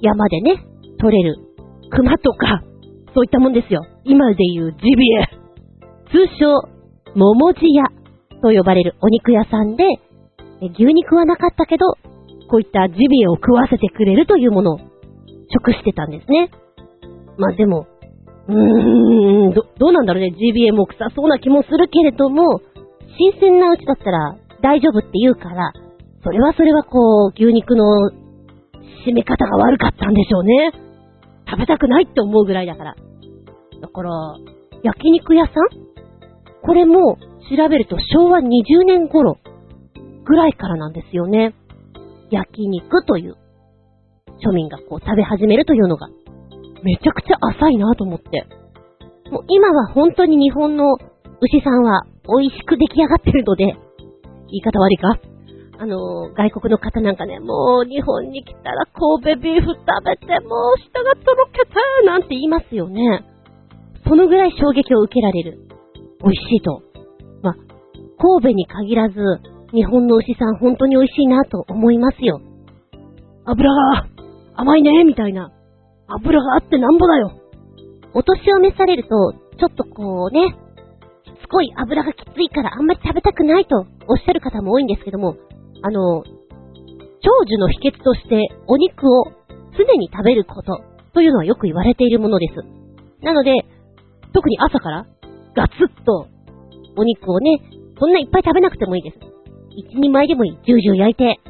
[0.00, 0.64] 山でね、
[0.98, 1.36] 取れる、
[1.90, 2.62] 熊とか、
[3.14, 3.84] そういったもんですよ。
[4.04, 5.28] 今で言うジビエ。
[6.10, 6.62] 通称、
[7.14, 7.84] 桃地屋
[8.40, 9.84] と呼ばれるお肉屋さんで、
[10.78, 11.86] 牛肉はなかったけど、
[12.48, 14.78] こういったジビエを食わせてくれるというものを
[15.52, 16.50] 食してたんですね。
[17.36, 17.86] まあでも、
[18.48, 20.34] うーん、ど、どうなんだろうね。
[20.36, 22.60] GBA も臭そうな気もするけれども、
[23.18, 25.72] 新鮮なうちだったら大丈夫って言うから、
[26.22, 27.84] それはそれはこう、牛肉の
[29.06, 30.72] 締め方が悪かったんでしょうね。
[31.48, 32.94] 食べたくないって思うぐらいだから。
[33.80, 34.10] だから、
[34.82, 35.54] 焼肉屋さん？
[36.62, 37.16] これも
[37.48, 39.38] 調べると昭和20年頃
[40.24, 41.54] ぐらいからなんですよね。
[42.30, 43.36] 焼肉という
[44.44, 46.08] 庶民がこう食べ始めるというのが
[46.82, 48.46] めちゃくちゃ浅いなと思って。
[49.30, 50.96] もう今は本当に日本の
[51.40, 52.04] 牛さんは
[52.40, 53.76] 美味しく出来上がってるので、言
[54.52, 55.18] い方悪いか？
[55.78, 61.74] あの、外国の方なんかね、もう日本に来たら神戸ビーフ食べて、もう舌がとろけて、
[62.06, 63.26] なんて言いますよね。
[64.08, 65.58] そのぐらい衝撃を受けられる。
[66.22, 66.80] 美味しいと。
[67.42, 67.54] まあ、
[68.18, 69.16] 神戸に限らず、
[69.74, 72.40] 日本の牛さん本当に美味しいなと思いますよ。
[73.44, 74.06] 油が
[74.54, 75.50] 甘いね、みたいな。
[76.08, 77.32] 油があってなんぼだよ。
[78.14, 80.56] お年を召されると、ちょっとこうね、
[81.24, 85.36] しつこい油がきついからあんまり食べたくないとおっしゃる方も多いんですけども、
[85.82, 89.24] あの、長寿の秘訣としてお肉を
[89.76, 90.80] 常に食べること
[91.12, 92.54] というのはよく言われているものです。
[93.24, 93.52] なので、
[94.32, 95.06] 特に朝から
[95.54, 96.28] ガツッと
[96.96, 97.60] お肉をね、
[97.98, 99.18] そんないっぱい食べなくてもいいです。
[99.70, 100.58] 一人前でもいい。
[100.64, 101.40] ジュージュー焼いて、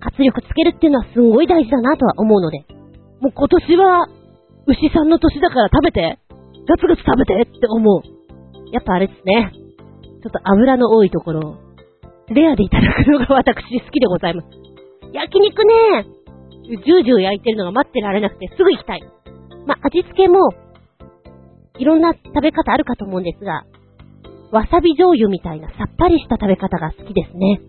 [0.00, 2.64] 活力つけるっていうのはすんごい大事だなとは思うので、
[3.26, 4.06] もう今年は
[4.68, 6.20] 牛さんの年だから食べて、
[6.68, 8.02] ガツガツ食べてって思う。
[8.70, 9.50] やっぱあれですね。
[10.22, 11.58] ちょっと油の多いところ、
[12.28, 14.48] レアでいただくのが私好きでございます。
[15.12, 16.06] 焼肉ね、
[16.70, 19.02] ジュージュー焼いてるのが待ってられなくてすぐ行きたい。
[19.66, 20.50] まあ、味付けも、
[21.78, 23.64] いろんな食べ方あるかと思うんですが、
[24.52, 27.60] わさび醤油みたいなさっぱりした食べ方が好きですね。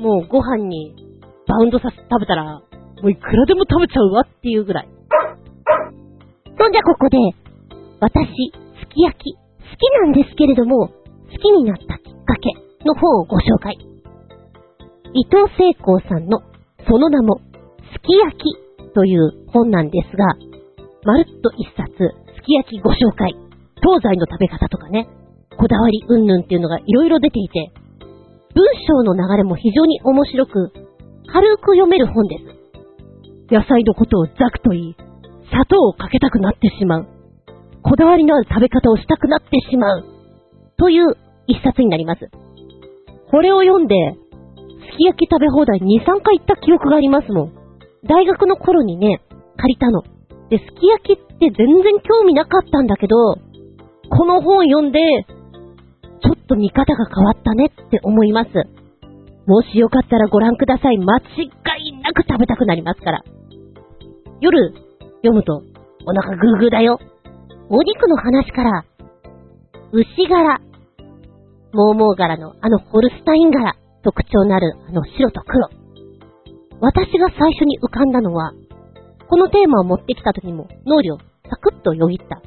[0.00, 0.94] もうご飯に
[1.48, 2.60] バウンドさせて食べたら、
[3.02, 4.88] もういくらでも食べちゃうわっていうぐらい。
[6.58, 7.18] そんじゃここで、
[8.00, 8.28] 私、
[8.80, 9.40] すき焼き、好
[9.76, 10.94] きなんですけれども、好
[11.38, 12.52] きになったきっかけ
[12.84, 13.76] の方をご紹介。
[15.12, 16.40] 伊藤聖光さんの、
[16.88, 17.40] その名も、
[17.92, 20.26] すき焼きという本なんですが、
[21.04, 21.92] まるっと一冊、
[22.36, 23.34] すき焼きご紹介。
[23.82, 25.08] 東西の食べ方とかね、
[25.56, 27.72] こだわりうんぬんっていうのがいろいろ出ていて、
[28.54, 30.72] 文章の流れも非常に面白く、
[31.28, 32.65] 軽く読める本です。
[33.50, 34.96] 野菜のことをザクと言い、
[35.50, 37.06] 砂糖をかけたくなってしまう。
[37.82, 40.04] こだわりのある食べ方をしたくなってしまう。
[40.76, 42.28] という一冊になります。
[43.30, 43.94] これを読んで、
[44.90, 47.52] すき焼き食べ放題2、3回行った記憶がありますもん。
[48.08, 49.20] 大学の頃にね、
[49.56, 50.02] 借りたの。
[50.50, 53.16] で、すき焼きって全然興味なかったんだけど、
[54.10, 54.98] この本読んで、
[56.22, 58.50] ちょっと見方が変わったねって思います。
[59.46, 60.98] もしよかったらご覧ください。
[60.98, 61.22] 間違
[61.84, 63.22] いなく食べたくなりますから。
[64.40, 64.72] 夜、
[65.24, 65.62] 読むと、
[66.04, 66.98] お腹グーグーだよ。
[67.68, 68.84] お肉の話から、
[69.92, 70.60] 牛柄、
[71.72, 75.68] モーモー柄のあのホルスタイン柄、特徴のあるあの白と黒。
[76.80, 78.52] 私が最初に浮かんだのは、
[79.28, 82.42] このテーマを持ってきた時も脳裏をサクッとよぎった、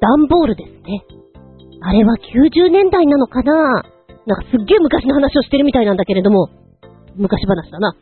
[0.00, 1.02] 段ボールですね。
[1.82, 6.48] あれは90年代なのかななんかすっげえ昔の話をしてるみたいなんだけれども、
[7.16, 7.96] 昔話だな。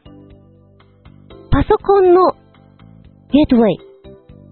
[1.51, 2.40] パソコンの
[3.33, 3.79] ゲートウェイ、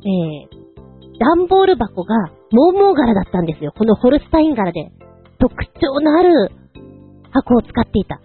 [0.06, 2.14] えー、段ボール箱が
[2.52, 3.72] モーモー柄だったんですよ。
[3.76, 4.92] このホルスタイン柄で。
[5.40, 6.50] 特徴のある
[7.30, 8.20] 箱を使っていた。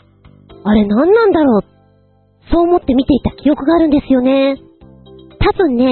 [0.63, 1.62] あれ何なんだろう？
[2.52, 4.58] そう思って見ていた記憶があるんですよね。
[5.39, 5.92] 多分ね、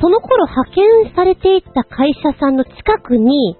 [0.00, 3.58] その頃派遣されていた会社さんの近くに、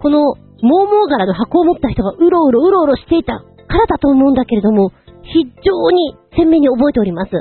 [0.00, 3.44] このモーモー柄の箱を持った人がうろうろうろうろしていたか
[3.76, 4.90] らだと思うんだけれども、
[5.22, 7.32] 非常に鮮明に覚えております。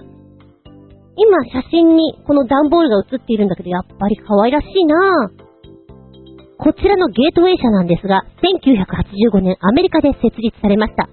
[1.18, 5.48] 今写真にこの段ボールが写っているんだけど、やっぱり可愛らしいなぁ。
[6.60, 11.10] こちらのゲートウェイ社なんですが、1985年アメリカで設立されました。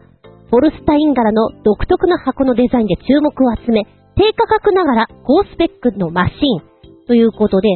[0.50, 3.84] ホルスタイン柄の独特な箱のデザインで注目を集め、
[4.16, 7.68] 低価格ながら高スペックのマシンということで、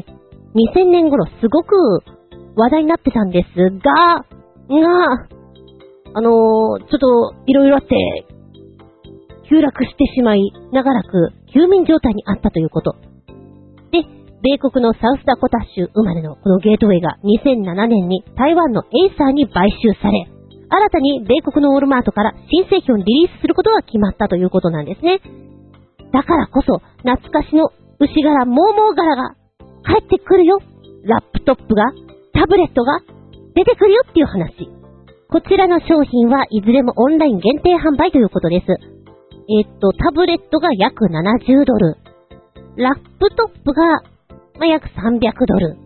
[0.76, 1.74] 2000年頃すごく
[2.56, 4.24] 話題になってたんですが、
[4.68, 5.28] が、
[6.14, 7.88] あのー、ちょっといろいろあって、
[9.48, 12.96] 急落してしまい、長らく休眠状態にあったということ。
[13.92, 14.04] で、
[14.42, 20.28] 米国のサウスダコタ州生まれのこのゲートウェイが2007年に台湾のエイサーに買収され、
[20.70, 25.20] 新たに米国のウォルマートから新製品をリリースすることが決まったということなんですね。
[26.12, 29.34] だからこそ、懐かしの牛柄、モーモー柄が
[29.84, 30.60] 帰ってくるよ。
[31.04, 31.84] ラップトップが、
[32.32, 33.00] タブレットが
[33.54, 34.68] 出てくるよっていう話。
[35.30, 38.66] こちらの商品はいずれもオンライン限定販売ということです。
[39.48, 41.96] えっと、タブレットが約70ドル。
[42.76, 43.82] ラップトップが、
[44.60, 45.78] まあ、約300ドル。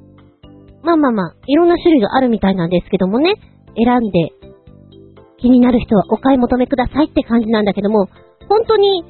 [0.83, 3.35] まあまあまあ、いろんな種類があるみたいなんですけどもね、
[3.77, 4.35] 選んで、
[5.39, 8.09] 気になる人はお買い求めくださいって感じなんだけども、
[8.49, 9.05] 本当に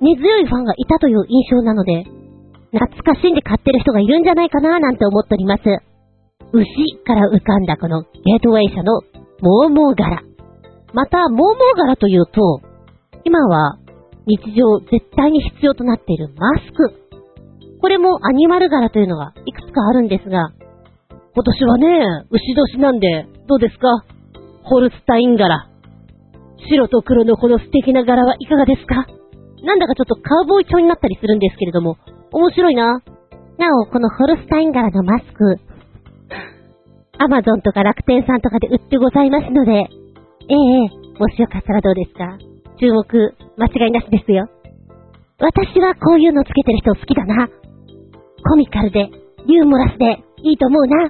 [0.00, 2.02] 根強いファンがいたという印象なので、
[2.72, 5.62] 懐かしんで買ってる人がいるんじゃないかななんて思っております。
[6.52, 6.66] 牛
[7.06, 9.00] から浮かんだこのゲートウェイ社の
[9.40, 10.22] モーモー柄。
[10.92, 12.60] また、モーモー柄というと、
[13.24, 13.78] 今は
[14.26, 16.94] 日常絶対に必要となっているマスク。
[17.80, 20.52] これもアニマル柄というのがいくつかあるんですが、
[21.34, 24.04] 今年はね、牛年なんで、どうですか？
[24.62, 25.68] ホルスタイン柄。
[26.68, 29.06] 白と黒のこの素敵な柄はいかがですか？
[29.64, 31.96] なんだかちょっとカウボーイ調になったりするんですけれども、
[32.30, 33.02] 面白いな。
[33.58, 35.56] なお、このホルスタイン柄のマスク、
[37.18, 39.84] アマゾンとか楽天さんとかで売ってございますので、え
[40.54, 40.56] え
[41.18, 42.38] もしよかったらどうですか？
[42.82, 43.06] 注目、
[43.58, 44.50] 間違いなしですよ。
[45.38, 47.46] 私はこういうのつけてる人好きだな。
[47.46, 49.06] コミカルで、
[49.46, 51.08] ユーモラスで、いいと思うな。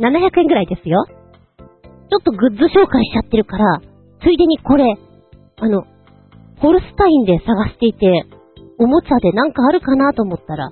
[0.00, 1.04] 700円ぐらいですよ。
[2.08, 3.80] ちょっとグッズ紹介しちゃってるから、
[4.22, 4.96] ついでにこれ、
[5.60, 5.84] あの、
[6.56, 8.08] ホルスタインで探していて、
[8.78, 10.70] おもちゃでなんかあるかなと思ったら、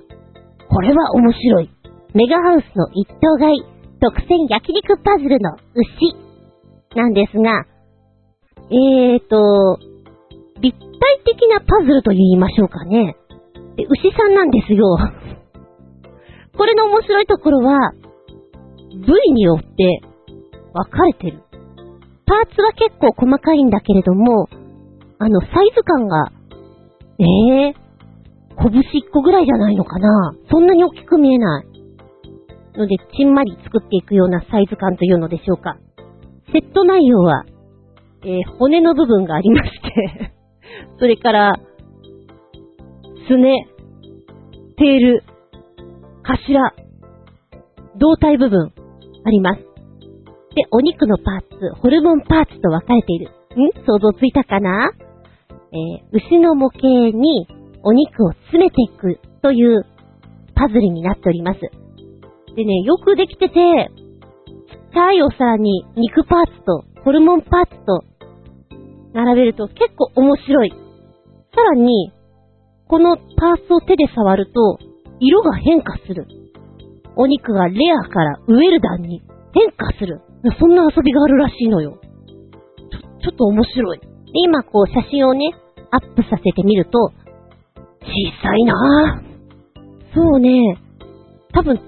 [0.67, 1.69] これは面白い。
[2.15, 3.61] メガハウスの一等買い、
[4.01, 7.65] 特選焼肉パズルの牛、なんですが、
[8.71, 9.92] えーと、
[10.63, 10.87] 立体
[11.25, 13.17] 的なパズルと言いましょうかね。
[13.75, 14.85] で、牛さんなんですよ。
[16.57, 17.91] これの面白いところは、
[19.05, 20.01] 部位によって
[20.73, 21.39] 分かれてる。
[22.25, 24.47] パーツは結構細かいんだけれども、
[25.19, 26.31] あの、サイズ感が、
[27.19, 27.73] ええー、
[28.55, 31.65] 拳1個ぐらいじゃないのかなそんなに大きく見えない。
[32.75, 35.77] ので、ちんまり作っていくようなサイズ感というのでしょうか。
[36.53, 37.45] セット内容は、
[38.23, 40.32] えー、骨の部分がありまして
[40.99, 41.53] それから、
[43.27, 43.67] すね、
[44.77, 45.23] テール、
[46.23, 46.73] 頭、
[47.97, 48.73] 胴体部分、
[49.25, 49.61] あります。
[50.55, 53.29] で、お肉のパーツ、ホルモンパーツと分かれている。
[53.55, 53.71] ん？
[53.85, 54.91] 想像ついたかな？
[55.71, 57.47] えー、牛の模型に
[57.83, 59.85] お肉を詰めていくという
[60.55, 61.59] パズルになっております。
[62.55, 63.55] でね、よくできてて、ちっ
[64.93, 68.03] ちゃいお皿に肉パーツとホルモンパーツと
[69.13, 70.69] 並べると結構面白い。
[71.53, 72.11] さらに、
[72.87, 74.79] このパーツを手で触ると、
[75.19, 76.27] 色が変化する。
[77.15, 79.21] お肉がレアからウェルダンに
[79.53, 80.21] 変化する。
[80.59, 81.99] そんな遊びがあるらしいのよ。
[82.91, 83.99] ちょ、ちょっと面白い。
[83.99, 85.53] で、今こう写真をね、
[85.91, 87.11] アップさせてみると、
[88.01, 88.07] 小
[88.41, 89.33] さいなぁ。
[90.15, 90.77] そうね、
[91.53, 91.79] 多分、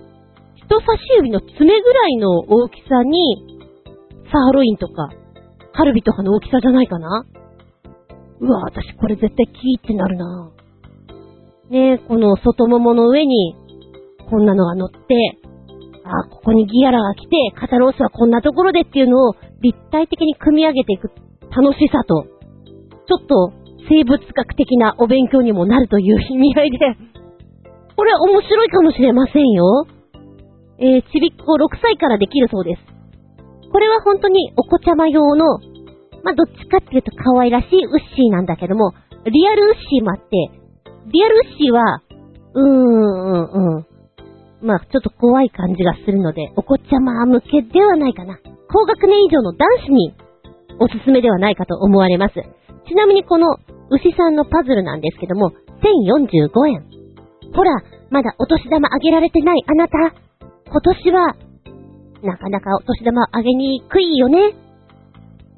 [0.55, 3.59] 人差し指の爪ぐらいの大きさに、
[4.31, 5.09] サーロインとか、
[5.75, 7.25] カルビとかの大きさじゃないかな？
[8.39, 10.51] うわ、私これ絶対キーってなるな
[11.69, 13.55] ねえ、この外ももの上に、
[14.29, 14.97] こんなのが乗って、
[16.03, 21.09] あ、ここにギアラが来て、肩ロースはこんなところでっていうのを立体的に組み上げていく
[21.49, 23.53] 楽しさと、ちょっと
[23.89, 26.77] 生物学的なお勉強にもなるという意味合いで、
[27.95, 29.87] これ面白いかもしれませんよ。
[30.77, 32.94] えー、ちびっこ6歳からできるそうです。
[33.75, 35.59] これは本当にお子ちゃま用の、
[36.23, 38.93] まあ、どっちかっていうと可愛らしいウッシーなんだけども、
[39.25, 40.31] リアルウッシーもあって、
[41.11, 41.99] リアルウッシーは、
[42.55, 43.85] うーん、うん、
[44.65, 48.39] まあ、ちょっと怖い感じがするので、お子ちゃま向けではないかな。
[48.71, 50.15] 高学年以上の男子に
[50.79, 52.35] おすすめではないかと思われます。
[52.87, 53.57] ちなみにこの
[53.91, 55.51] 牛さんのパズルなんですけども、
[55.83, 56.85] 1045円。
[57.53, 57.75] ほら、
[58.09, 59.97] まだお年玉あげられてないあなた。
[60.71, 61.35] 今年は、
[62.25, 64.55] なかなかお年玉あげにくいよね。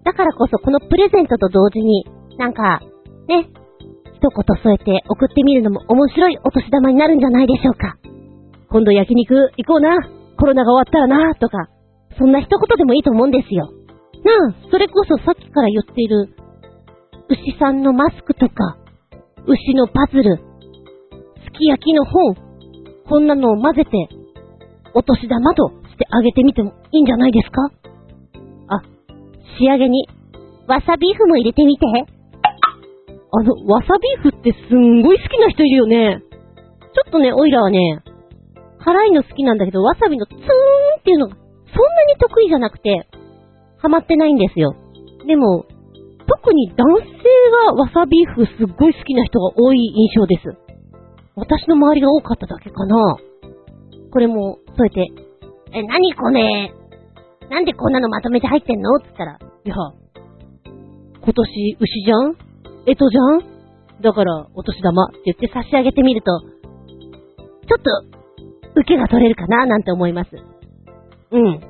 [0.03, 2.05] だからこそこのプレゼントと同時に、
[2.37, 2.81] なんか、
[3.27, 3.49] ね、
[4.13, 7.97] 一言添えて送ってみるのも面白いお年玉になるんじゃないでしょうか。
[8.69, 9.97] 今度焼肉行こうな。
[10.39, 11.35] コロナが終わったらな。
[11.35, 11.67] とか、
[12.17, 13.71] そんな一言でもいいと思うんですよ。
[14.23, 16.29] なあ、それこそさっきから言っている、
[17.29, 18.77] 牛さんのマスクとか、
[19.45, 20.37] 牛のパズル、
[21.45, 22.35] すき焼きの本、
[23.09, 23.91] こんなのを混ぜて、
[24.93, 27.73] お年玉としてあげてみてもいいんじゃないですか？
[28.69, 28.81] あ、
[29.57, 30.07] 仕上げに、
[30.67, 31.85] わさビーフも入れてみて。
[33.29, 33.87] あの、わさ
[34.23, 36.21] ビーフってすんごい好きな人いるよね。
[36.21, 38.03] ちょっとね、オイラはね、
[38.79, 41.49] 辛いの好きなんだけど、わさびのツーンっていうのが、そんな
[42.13, 43.07] に得意じゃなくて、
[43.77, 44.75] ハマってないんですよ。
[45.27, 45.65] でも、
[46.25, 47.05] 特に男性
[47.67, 50.43] がわさビーフすっごい好きな人が多い印象です。
[51.35, 53.17] 私の周りが多かっただけかな。
[54.11, 55.26] これも、そうやって、
[55.77, 56.73] え、なにこれ？
[57.49, 58.95] なんでこんなのまとめて入ってんの？
[58.95, 59.75] って言ったら、いや、
[61.21, 62.35] 今年牛じゃん？
[62.87, 64.01] えとじゃん？
[64.01, 66.47] だから、お年玉って言って差し上げてみると、ちょ
[67.77, 69.67] っと受けが取れるかな？
[69.67, 70.31] なんて思います。
[71.31, 71.61] うん。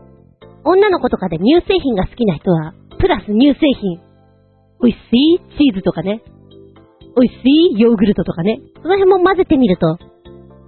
[0.63, 3.99] 女の子とかで乳製品が好きな人は、プラス乳製品。
[4.81, 5.39] 美味しい？
[5.57, 6.21] チーズとかね。
[7.19, 7.41] 美味し
[7.75, 7.79] い？
[7.79, 8.61] ヨーグルトとかね。
[8.81, 9.97] その辺も混ぜてみると、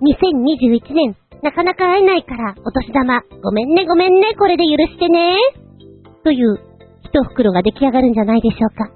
[0.02, 5.38] 2021年、なかなか会えないから、お年玉、ごめんねごめんね、これで許してね。
[6.24, 6.60] という、
[7.04, 8.90] 一袋が出来上がるんじゃないでしょうか。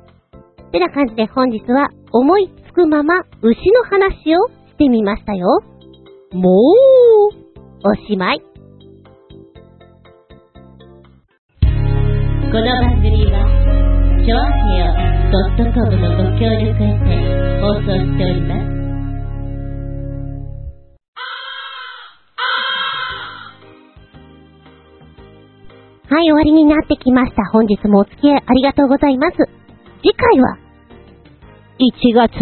[0.72, 5.48] てな感じで本日は、思いつくまま、牛の話をしてみましたよ。
[6.34, 7.44] もう、
[7.88, 8.42] おしまい。
[8.42, 8.48] こ
[12.60, 13.40] の番組は、
[14.26, 14.94] ちょあへよ
[15.74, 17.08] .com のご協力へて
[17.62, 18.73] 放送しております。
[26.14, 27.42] はい、終わりになってきました。
[27.52, 29.38] 本日もお付き合いありがとうございます。
[30.04, 30.60] 次回は、
[31.82, 32.38] 1月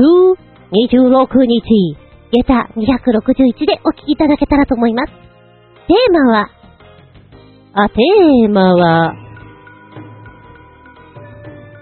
[0.92, 1.96] 26日、
[2.44, 5.14] 下駄261でお聞きいただけたらと思います。
[5.88, 6.50] テーマは、
[7.72, 9.14] あ、テーマは、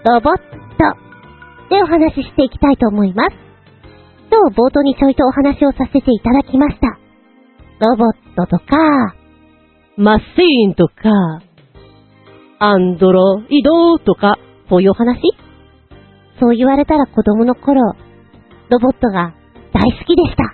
[0.04, 0.44] ロボット
[1.70, 3.36] でお話ししていきたいと思います。
[4.30, 6.86] 今日冒頭にちょいとお話をさせていただきました。
[7.84, 9.16] ロボットとか、
[9.96, 11.49] マシーンとか、
[12.62, 14.36] アンドロイドとか、
[14.68, 15.18] そういうお話？
[16.38, 17.80] そう言われたら子供の頃、
[18.68, 19.32] ロボットが
[19.72, 20.44] 大好きでした。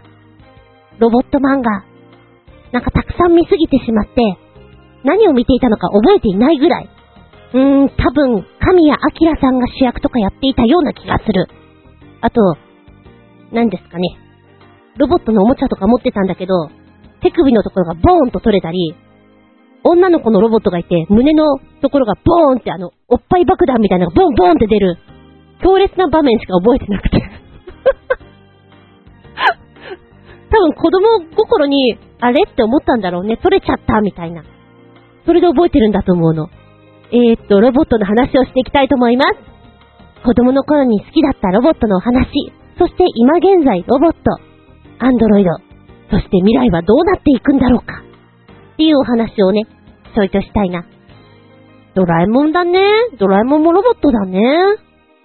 [1.00, 1.84] ロボット漫画。
[2.70, 4.22] なんかたくさん見すぎてしまって、
[5.02, 6.88] 何を見ていたのか覚えていないぐらい。
[7.54, 11.48] うーん、多分、神谷明さんが主役とかやっていたような気がする。
[12.20, 12.40] あと、
[13.50, 14.16] 何ですかね。
[14.96, 16.70] ロボットのおもちゃとか持ってたんだけど、
[17.20, 18.94] 手首のところがボーンと取れたり、
[19.88, 24.98] 女の子のロボットがいて、胸のところがボーンってあの、おっぱい爆弾みたいなのがボンボーンって出る、
[25.62, 27.22] 強烈な場面しか覚えてなくて
[30.50, 31.06] 多分子供
[31.36, 33.36] 心に、あれって思ったんだろうね。
[33.36, 34.42] 取れちゃった、みたいな。
[35.24, 36.48] それで覚えてるんだと思うの。
[37.12, 39.34] えー、っと、ロボットの話をしていきたいと思います。
[40.24, 42.26] 子供の頃に好きだったロボットのお話、
[42.78, 44.18] そして今現在ロボット、
[44.98, 45.50] アンドロイド、
[46.10, 48.02] そして未来はどうなっていくんだろうか。
[48.74, 49.62] っていうお話をね、
[50.16, 50.86] ちょいとしたいな。
[51.94, 52.80] ドラえもんだね。
[53.18, 54.40] ドラえもんもロボットだね。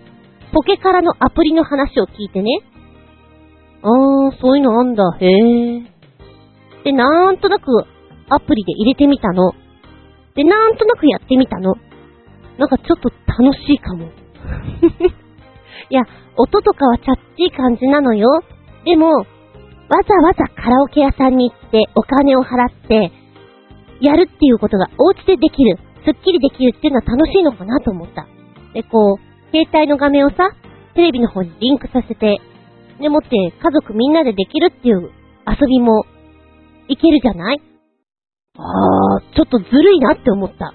[0.51, 2.49] ポケカラのアプリの話を聞いてね。
[3.81, 5.85] あー、そういうのあんだ、へー。
[6.83, 7.85] で、なんとなく
[8.27, 9.53] アプリで入れてみたの。
[10.35, 11.75] で、なんとなくやってみたの。
[12.57, 14.09] なんかちょっと楽しいかも。
[15.89, 16.03] いや、
[16.37, 18.43] 音とかはチャッチい感じなのよ。
[18.85, 19.25] でも、わ
[20.07, 23.11] ざわざカラオケ屋さんに行ってお金を払って、
[24.01, 28.27] やるっていうことがお家でできる、すっきりできるっていうのは楽しいのかなと思った。
[28.73, 30.51] で、こう、携帯の画面をさ、
[30.93, 32.39] テレビの方にリンクさせて、
[33.01, 35.09] でもって家族みんなでできるっていう
[35.47, 36.05] 遊びも
[36.87, 37.61] いけるじゃない？
[38.57, 40.73] あー、ちょっとずるいなって思った。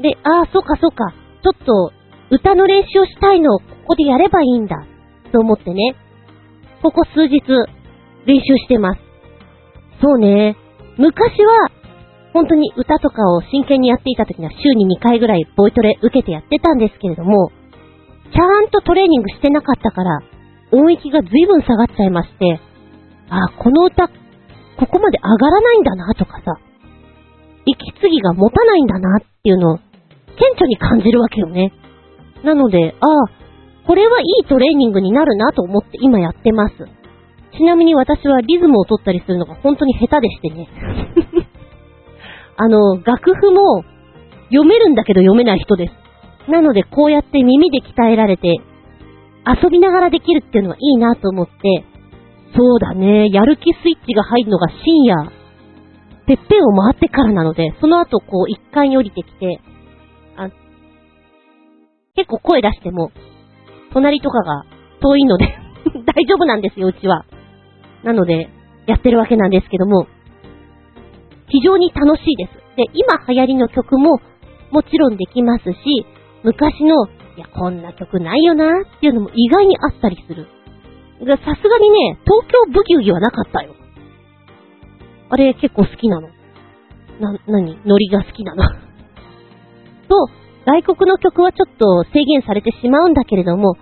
[0.00, 1.12] で、あー、そうかそうか、
[1.42, 1.92] ちょっと
[2.30, 4.84] 歌の練習をしたいのをここでやればいいんだ、
[5.32, 5.94] と思ってね。
[6.82, 7.40] ここ数日
[8.26, 9.00] 練習してます。
[10.00, 10.56] そうね、
[10.98, 11.70] 昔は
[12.32, 17.50] 本当に歌とかを真剣にやっていた時には週に2回ぐらいボイトレ受けてやってたんですけれども、
[18.32, 20.20] ちゃんとトレーニングしてなかったから、
[20.72, 22.60] 音域が随分下がっちゃいまして、
[23.30, 24.12] あ、この歌、こ
[24.86, 26.58] こまで上がらないんだなとかさ、
[27.64, 29.84] 息継ぎが持たないんだなっていうのを、顕
[30.52, 31.72] 著に感じるわけよね。
[32.44, 36.74] なので、ああ、これはいいトレーニングになるなと思って今やってます。
[37.56, 40.68] ちなみに私はリズムを取ったりするのが本当に下手でしてね。
[42.56, 43.84] あの、楽譜も
[44.50, 46.50] 読めるんだけど読めない人です。
[46.50, 48.60] なのでこうやって耳で鍛えられて
[49.46, 51.84] 遊びながらできるっていうのはいいなと思って、
[52.56, 55.30] そうだね、やる気スイッチが入るのが深夜、
[56.26, 59.60] てっぺんを回ってからなので、その後こう一階に降りてきて、
[62.16, 63.12] 結構声出しても、
[63.92, 64.64] 隣とかが
[65.00, 65.46] 遠いので
[66.04, 67.24] 大丈夫なんですよ、うちは。
[68.02, 68.48] なので、
[68.86, 70.06] やってるわけなんですけども、
[71.48, 72.52] 非常に楽しいです。
[72.76, 74.20] で、今流行りの曲も
[74.70, 76.06] もちろんできますし、
[76.42, 80.46] 昔の、いや、こんな曲ないよなっていうのも意外にあったりする。
[81.20, 83.74] さすがにね、東京ブギウギはなかったよ。
[85.28, 86.28] あれ結構好きなの。
[87.20, 88.64] な、なにノリが好きなの。
[90.08, 90.28] と、
[90.66, 93.76] 外国の曲はちょっと制限されてしまうんだけれども、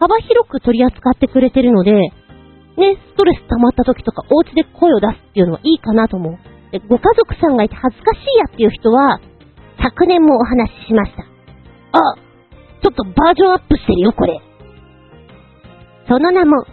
[0.00, 6.38] 幅広く取り扱ってくれてるので、ね、ストレス溜まった時とかお家で声を出すっていうのはいいかなと思う。
[6.72, 9.20] でご家族さんがいて恥ずかしいやっていう人は、
[9.82, 11.22] 昨年もお話ししました。
[11.92, 12.16] あ、
[12.82, 14.40] ちょっとバージョンアップしてるよ、これ。
[16.08, 16.68] その名も、歌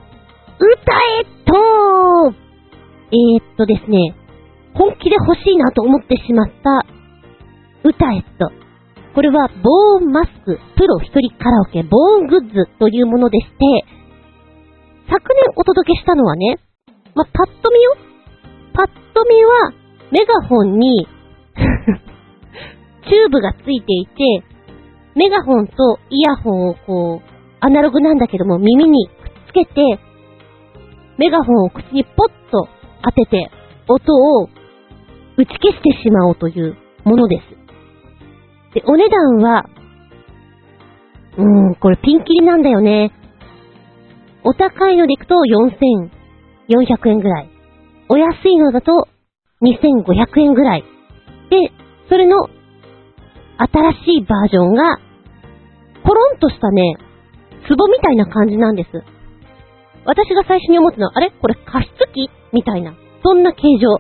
[1.19, 4.15] えっとえー、っとですね、
[4.75, 6.85] 本気で欲しいなと思ってしまった、
[7.83, 8.68] 歌えと。
[9.19, 13.51] これは、ボーンマスクプロ一人カラオケボーングッズというものでして、
[15.11, 16.55] 昨年お届けしたのはね、
[17.15, 17.97] まあ、パッと見よ？
[18.73, 19.73] パッと見は、
[20.11, 21.05] メガホンに
[23.11, 24.45] チューブがついていて、
[25.15, 29.13] メガホンとイヤホンをこう、アナログなんだけども耳にくっ
[29.49, 29.99] つけて、
[31.17, 32.69] メガホンを口にポッと
[33.03, 33.51] 当てて、
[33.89, 34.45] 音を
[35.35, 37.58] 打ち消してしまおうというものです。
[38.73, 39.65] で、お値段は、
[41.37, 43.11] うーん、これピンキリなんだよね。
[44.43, 47.49] お高いのでいくと4400円ぐらい。
[48.09, 49.07] お安いのだと
[49.61, 50.83] 2500円ぐらい。
[51.49, 51.71] で、
[52.09, 52.47] それの
[53.57, 54.99] 新しいバージョンが、
[56.03, 56.95] コロンとしたね、
[57.67, 58.89] 壺みたいな感じなんです。
[60.05, 61.31] 私が最初に思ったのは、あれ？
[61.31, 62.93] これ加湿器みたいな。
[63.23, 63.97] そんな形状。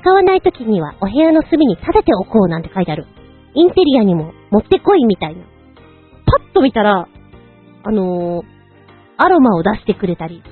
[0.00, 3.06] 使わない時にはお部屋の隅に立てておこうなんて書いてある。
[3.54, 5.42] インテリアにも持ってこいみたいな。
[6.26, 7.08] パッと見たら、
[7.84, 8.44] あのー、
[9.16, 10.42] アロマを出してくれたり、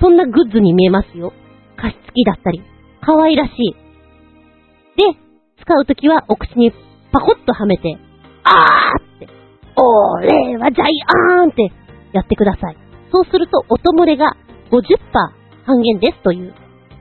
[0.00, 1.32] そんなグッズに見えますよ。
[1.76, 2.62] 加湿器だったり、
[3.00, 3.74] 可愛らしい。
[3.74, 5.18] で、
[5.62, 6.72] 使うときはお口に
[7.12, 7.96] パコッとはめて、
[8.44, 9.28] あーって、
[9.76, 11.02] 俺はジャイ
[11.38, 11.72] アーンって
[12.12, 12.76] やってください。
[13.12, 14.36] そうすると音漏れが
[14.70, 16.54] 50%半減ですという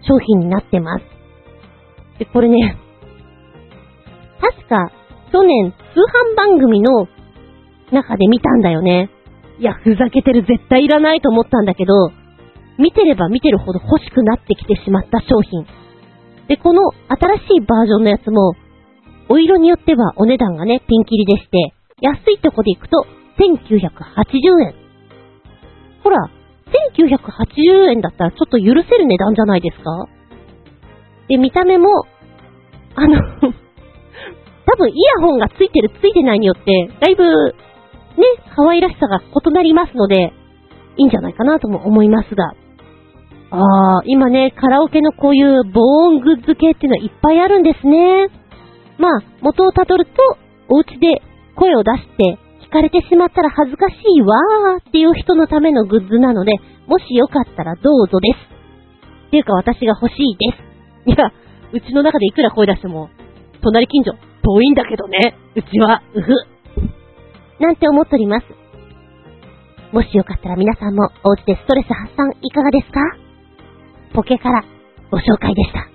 [0.08, 1.06] 商品になってます。
[2.20, 2.78] で、これね、
[4.42, 4.92] 確か
[5.32, 5.78] 去年通
[6.34, 7.08] 販番組の
[7.92, 9.10] 中で見たんだよね。
[9.60, 11.94] いや、ふざけてる絶対いらないと思ったんだけど、
[12.78, 15.66] 見てれば見てるほど欲しくなってきてしまった商品。
[16.48, 18.54] で、この新しいバージョンのやつも、
[19.30, 23.06] お色によってはお値段がね、ピンキリでして、安いとこで行くと
[23.40, 24.76] 1980円。
[26.04, 26.30] ほら、
[27.00, 30.08] 1980円だったらちょっと許せる値段じゃないですか？
[31.30, 31.88] で、見た目も、
[32.96, 33.20] あの
[34.66, 38.24] 多分イヤホンがついてるついてないによって、だいぶ、ね、
[38.56, 40.34] 可愛らしさが異なりますので、
[40.98, 42.54] いいんじゃないかなとも思いますが。
[43.52, 48.30] あー、今ね、カラオケのこういう防音グッズ系っていうのはいっぱいあるんですね。
[48.98, 50.12] まあ、元をたどると、
[50.70, 51.22] お家で
[51.56, 56.54] 声を出して聞かれてしまったら恥ずかしいわーっていう人のためのグッズなので、
[56.88, 58.56] もしよかったらどうぞです。
[59.28, 61.12] っていうか私が欲しいです。
[61.12, 61.32] いや、
[61.72, 63.10] うちの中でいくら声出しても、
[63.62, 64.14] 隣近所、
[64.46, 65.36] 遠いんだけどね。
[65.56, 66.30] うちは、うふ。
[67.60, 68.46] なんて思っております。
[69.92, 73.00] もしよかったら皆さんもお家でストレス発散いかがですか？
[74.14, 74.64] ポケから
[75.10, 75.95] ご紹介でした。